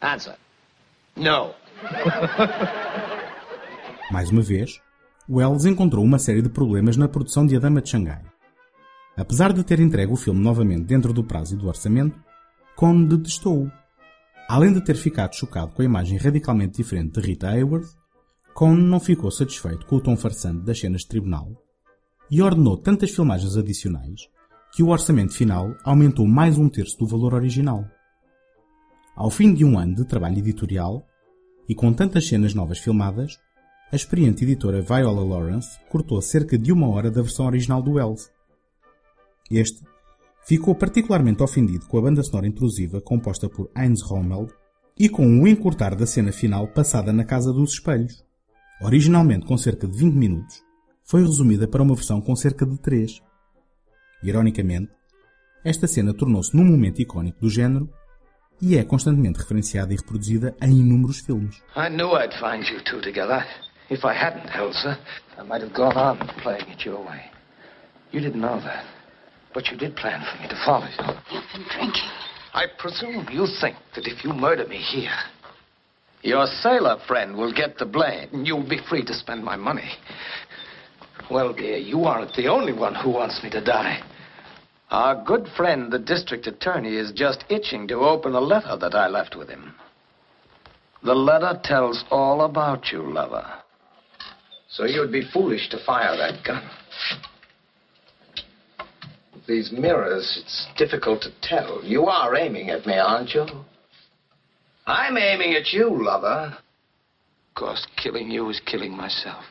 Answer. 0.02 0.38
No. 1.18 1.56
Mais 4.12 4.30
uma 4.30 4.42
vez, 4.42 4.80
Wells 5.30 5.66
encontrou 5.66 6.06
uma 6.06 6.20
série 6.20 6.42
de 6.42 6.48
problemas 6.48 6.96
na 6.96 7.10
produção 7.10 7.46
de 7.46 7.58
A 7.58 7.60
Dama 7.60 7.82
de 7.82 7.90
Xangai. 7.90 8.22
Apesar 9.18 9.54
de 9.54 9.64
ter 9.64 9.80
entregue 9.80 10.12
o 10.12 10.18
filme 10.18 10.42
novamente 10.42 10.84
dentro 10.84 11.14
do 11.14 11.24
prazo 11.24 11.56
e 11.56 11.58
do 11.58 11.68
orçamento, 11.68 12.20
Cohn 12.76 13.06
detestou-o. 13.06 13.72
Além 14.48 14.74
de 14.74 14.82
ter 14.82 14.96
ficado 14.96 15.34
chocado 15.34 15.72
com 15.72 15.82
a 15.82 15.86
imagem 15.86 16.18
radicalmente 16.18 16.78
diferente 16.78 17.20
de 17.20 17.26
Rita 17.26 17.50
Hayworth, 17.50 17.96
Cohn 18.54 18.76
não 18.76 19.00
ficou 19.00 19.32
satisfeito 19.32 19.86
com 19.86 19.96
o 19.96 20.02
tom 20.02 20.18
farsante 20.18 20.66
das 20.66 20.80
cenas 20.80 21.02
de 21.02 21.08
tribunal 21.08 21.50
e 22.30 22.42
ordenou 22.42 22.78
tantas 22.78 23.12
filmagens 23.12 23.56
adicionais 23.56 24.30
que 24.74 24.84
o 24.84 24.90
orçamento 24.90 25.34
final 25.34 25.74
aumentou 25.84 26.28
mais 26.28 26.58
um 26.58 26.68
terço 26.68 26.98
do 26.98 27.08
valor 27.08 27.34
original. 27.34 27.86
Ao 29.16 29.30
fim 29.30 29.54
de 29.54 29.64
um 29.64 29.80
ano 29.80 29.96
de 29.96 30.06
trabalho 30.06 30.40
editorial 30.40 31.06
e 31.70 31.74
com 31.74 31.94
tantas 31.94 32.28
cenas 32.28 32.54
novas 32.54 32.80
filmadas, 32.80 33.40
a 33.92 33.96
experiente 33.96 34.44
editora 34.44 34.82
Viola 34.82 35.24
Lawrence 35.24 35.80
cortou 35.90 36.22
cerca 36.22 36.58
de 36.58 36.74
uma 36.74 36.90
hora 36.90 37.10
da 37.10 37.22
versão 37.22 37.46
original 37.46 37.82
do 37.82 37.94
Wells. 37.94 38.30
Este 39.50 39.84
ficou 40.48 40.76
particularmente 40.76 41.44
ofendido 41.44 41.86
com 41.88 41.98
a 41.98 42.02
banda 42.02 42.24
sonora 42.24 42.48
intrusiva 42.48 43.02
composta 43.02 43.50
por 43.50 43.70
Heinz 43.76 44.02
Rommel 44.02 44.48
e 44.98 45.10
com 45.10 45.26
o 45.42 45.48
encurtar 45.48 45.96
da 45.96 46.06
cena 46.06 46.32
final 46.32 46.68
passada 46.68 47.12
na 47.12 47.24
Casa 47.24 47.52
dos 47.52 47.74
Espelhos 47.74 48.26
originalmente 48.82 49.46
com 49.46 49.58
cerca 49.58 49.88
de 49.88 49.98
20 49.98 50.14
minutos, 50.14 50.64
foi 51.04 51.22
resumida 51.22 51.68
para 51.68 51.82
uma 51.82 51.96
versão 51.96 52.22
com 52.22 52.36
cerca 52.36 52.66
de 52.66 52.78
3. 52.80 53.22
Ironicamente, 54.24 54.92
esta 55.64 55.88
cena 55.88 56.14
tornou-se 56.14 56.56
num 56.56 56.66
momento 56.66 57.02
icónico 57.02 57.40
do 57.40 57.50
género 57.50 57.90
e 58.62 58.78
é 58.78 58.84
constantemente 58.84 59.40
referenciada 59.40 59.94
e 59.94 59.98
reproduzida 59.98 60.56
em 60.62 60.80
inúmeros 60.80 61.20
filmes. 61.20 61.62
I 61.76 61.90
knew 61.90 62.16
I'd 62.18 62.34
find 62.40 62.64
you 62.70 62.84
two 62.84 63.02
together. 63.02 63.46
If 63.90 64.04
I 64.04 64.14
hadn't, 64.14 64.50
Elsa, 64.56 65.00
I 65.38 65.44
might 65.44 65.64
have 65.64 65.74
gone 65.74 65.96
on 65.98 66.18
playing 66.42 66.72
it 66.72 66.88
your 66.88 67.00
way. 67.00 67.22
You 68.12 68.22
didn't 68.22 68.42
know 68.42 68.60
that. 68.62 68.95
But 69.56 69.72
you 69.72 69.78
did 69.78 69.96
plan 69.96 70.22
for 70.30 70.42
me 70.42 70.50
to 70.50 70.62
follow 70.66 70.86
you. 70.86 71.14
You've 71.32 71.52
been 71.54 71.66
drinking. 71.72 72.10
I 72.54 72.66
presume 72.78 73.26
you 73.32 73.48
think 73.62 73.78
that 73.96 74.06
if 74.06 74.24
you 74.26 74.34
murder 74.34 74.68
me 74.68 74.76
here, 74.76 75.18
your 76.24 76.46
sailor 76.46 76.98
friend 77.08 77.38
will 77.38 77.54
get 77.54 77.78
the 77.78 77.86
blame, 77.86 78.28
and 78.34 78.46
you'll 78.46 78.68
be 78.68 78.82
free 78.90 79.06
to 79.06 79.14
spend 79.14 79.46
my 79.46 79.56
money. 79.56 79.90
Well, 81.32 81.54
dear, 81.54 81.78
you 81.78 82.04
aren't 82.04 82.36
the 82.36 82.48
only 82.48 82.74
one 82.74 82.96
who 82.96 83.12
wants 83.12 83.42
me 83.44 83.50
to 83.52 83.64
die. 83.64 84.02
Our 84.92 85.24
good 85.24 85.48
friend, 85.56 85.90
the 85.92 86.00
district 86.00 86.48
attorney, 86.48 86.98
is 86.98 87.14
just 87.14 87.46
itching 87.50 87.88
to 87.88 88.00
open 88.00 88.34
a 88.34 88.42
letter 88.42 88.76
that 88.76 88.94
I 88.94 89.08
left 89.08 89.38
with 89.38 89.50
him. 89.50 89.74
The 91.04 91.16
letter 91.16 91.60
tells 91.64 92.04
all 92.12 92.42
about 92.42 92.92
you, 92.92 93.02
lover. 93.02 93.46
So 94.70 94.84
you'd 94.86 95.14
be 95.14 95.30
foolish 95.32 95.70
to 95.70 95.86
fire 95.86 96.18
that 96.18 96.44
gun. 96.44 96.70
These 99.48 99.72
mirrors, 99.72 100.42
it's 100.42 100.68
difficult 100.78 101.22
to 101.22 101.30
tell. 101.42 101.84
You 101.84 102.06
are 102.08 102.36
aiming 102.36 102.70
at 102.72 102.86
me, 102.86 102.98
aren't 102.98 103.34
you? 103.34 103.46
I'm 104.88 105.18
aiming 105.18 105.54
at 105.54 105.72
you, 105.72 106.04
lover. 106.04 106.58
Of 107.50 107.56
course, 107.56 107.86
killing 107.96 108.32
you 108.32 108.50
is 108.50 108.60
killing 108.66 108.96
myself. 108.96 109.44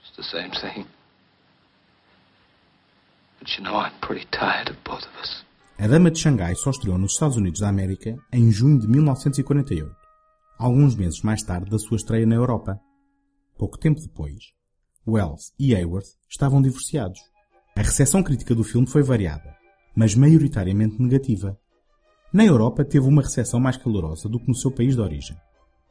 It's 0.00 0.16
the 0.16 0.22
same 0.22 0.50
thing. 0.50 0.86
But 3.40 3.48
you 3.58 3.64
know, 3.64 3.76
I'm 3.76 3.92
pretty 4.00 4.26
tired 4.30 4.68
of 4.68 4.76
both 4.84 5.02
of 5.02 5.14
us. 5.20 5.44
A 5.78 5.86
Dama 5.86 6.10
de 6.10 6.18
Xangai 6.18 6.54
só 6.56 6.70
estreou 6.70 6.96
nos 6.96 7.12
Estados 7.12 7.36
Unidos 7.36 7.60
da 7.60 7.68
América 7.68 8.16
em 8.32 8.50
junho 8.50 8.80
de 8.80 8.88
1948, 8.88 9.94
alguns 10.58 10.94
meses 10.96 11.20
mais 11.20 11.42
tarde 11.42 11.68
da 11.68 11.78
sua 11.78 11.96
estreia 11.96 12.24
na 12.24 12.34
Europa. 12.34 12.80
Pouco 13.58 13.78
tempo 13.78 14.00
depois, 14.00 14.54
Wells 15.06 15.52
e 15.58 15.74
Hayworth 15.74 16.08
estavam 16.30 16.62
divorciados. 16.62 17.20
A 17.76 17.82
recepção 17.82 18.22
crítica 18.22 18.54
do 18.54 18.64
filme 18.64 18.86
foi 18.86 19.02
variada, 19.02 19.54
mas 19.94 20.14
maioritariamente 20.14 21.00
negativa. 21.00 21.58
Na 22.32 22.42
Europa 22.42 22.82
teve 22.82 23.06
uma 23.06 23.20
recepção 23.20 23.60
mais 23.60 23.76
calorosa 23.76 24.30
do 24.30 24.40
que 24.40 24.48
no 24.48 24.54
seu 24.54 24.70
país 24.70 24.94
de 24.94 25.00
origem, 25.02 25.36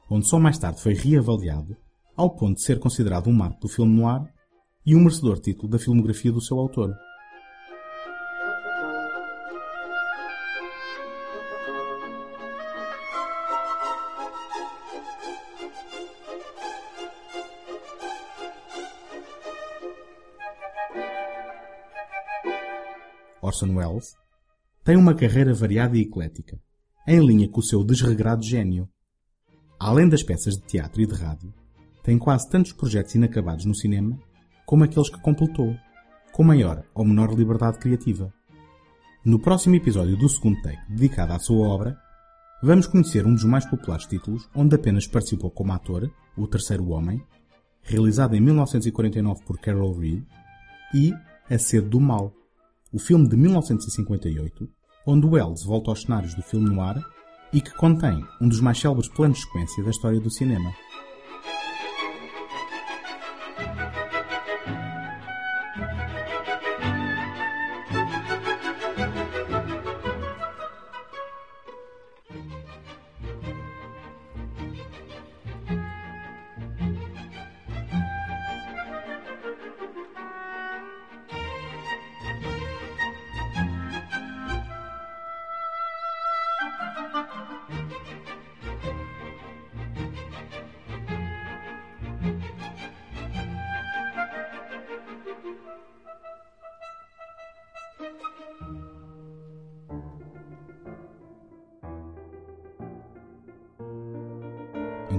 onde 0.10 0.28
só 0.28 0.40
mais 0.40 0.58
tarde 0.58 0.82
foi 0.82 0.96
reavaliado 0.96 1.78
ao 2.18 2.32
ponto 2.32 2.56
de 2.56 2.64
ser 2.64 2.80
considerado 2.80 3.30
um 3.30 3.34
marco 3.34 3.62
do 3.62 3.68
filme 3.68 3.96
noir 3.96 4.24
e 4.84 4.96
um 4.96 5.00
merecedor 5.02 5.40
título 5.40 5.70
da 5.70 5.78
filmografia 5.78 6.32
do 6.32 6.42
seu 6.42 6.58
autor. 6.58 6.92
Orson 23.46 23.76
Welles, 23.76 24.16
tem 24.84 24.98
uma 24.98 25.14
carreira 25.14 25.54
variada 25.54 25.98
e 25.98 26.02
eclética, 26.02 26.60
em 27.08 27.20
linha 27.26 27.48
com 27.48 27.60
o 27.60 27.64
seu 27.64 27.84
desregrado 27.84 28.44
gênio. 28.44 28.90
Além 29.80 30.10
das 30.10 30.24
peças 30.24 30.56
de 30.56 30.66
teatro 30.66 31.02
e 31.02 31.06
de 31.06 31.14
rádio, 31.14 31.54
tem 32.04 32.18
quase 32.18 32.50
tantos 32.50 32.74
projetos 32.74 33.14
inacabados 33.16 33.66
no 33.66 33.76
cinema 33.76 34.18
como 34.66 34.84
aqueles 34.84 35.10
que 35.10 35.22
completou, 35.22 35.76
com 36.32 36.44
maior 36.44 36.84
ou 36.94 37.06
menor 37.06 37.34
liberdade 37.34 37.78
criativa. 37.78 38.34
No 39.24 39.40
próximo 39.40 39.76
episódio 39.76 40.18
do 40.18 40.28
segundo 40.28 40.62
take, 40.62 40.92
dedicado 40.92 41.34
à 41.34 41.40
sua 41.40 41.68
obra, 41.68 41.98
vamos 42.64 42.88
conhecer 42.88 43.26
um 43.26 43.34
dos 43.34 43.44
mais 43.44 43.66
populares 43.66 44.08
títulos 44.08 44.50
onde 44.56 44.76
apenas 44.76 45.08
participou 45.08 45.52
como 45.52 45.72
ator, 45.72 46.12
O 46.36 46.48
Terceiro 46.48 46.90
Homem, 46.90 47.22
realizado 47.84 48.36
em 48.36 48.42
1949 48.42 49.44
por 49.46 49.60
Carol 49.60 49.98
Reed, 49.98 50.24
e 50.94 51.14
A 51.50 51.60
Sede 51.60 51.90
do 51.90 52.00
Mal, 52.00 52.34
o 52.96 53.00
filme 53.00 53.28
de 53.28 53.36
1958, 53.36 54.70
onde 55.06 55.28
Wells 55.28 55.66
volta 55.66 55.92
aos 55.92 56.04
cenários 56.04 56.34
do 56.34 56.42
filme 56.42 56.70
noir 56.70 57.04
e 57.52 57.60
que 57.60 57.76
contém 57.76 58.24
um 58.40 58.48
dos 58.48 58.62
mais 58.62 58.80
célebres 58.80 59.10
planos 59.10 59.38
de 59.38 59.44
sequência 59.44 59.84
da 59.84 59.90
história 59.90 60.20
do 60.22 60.30
cinema. 60.30 60.74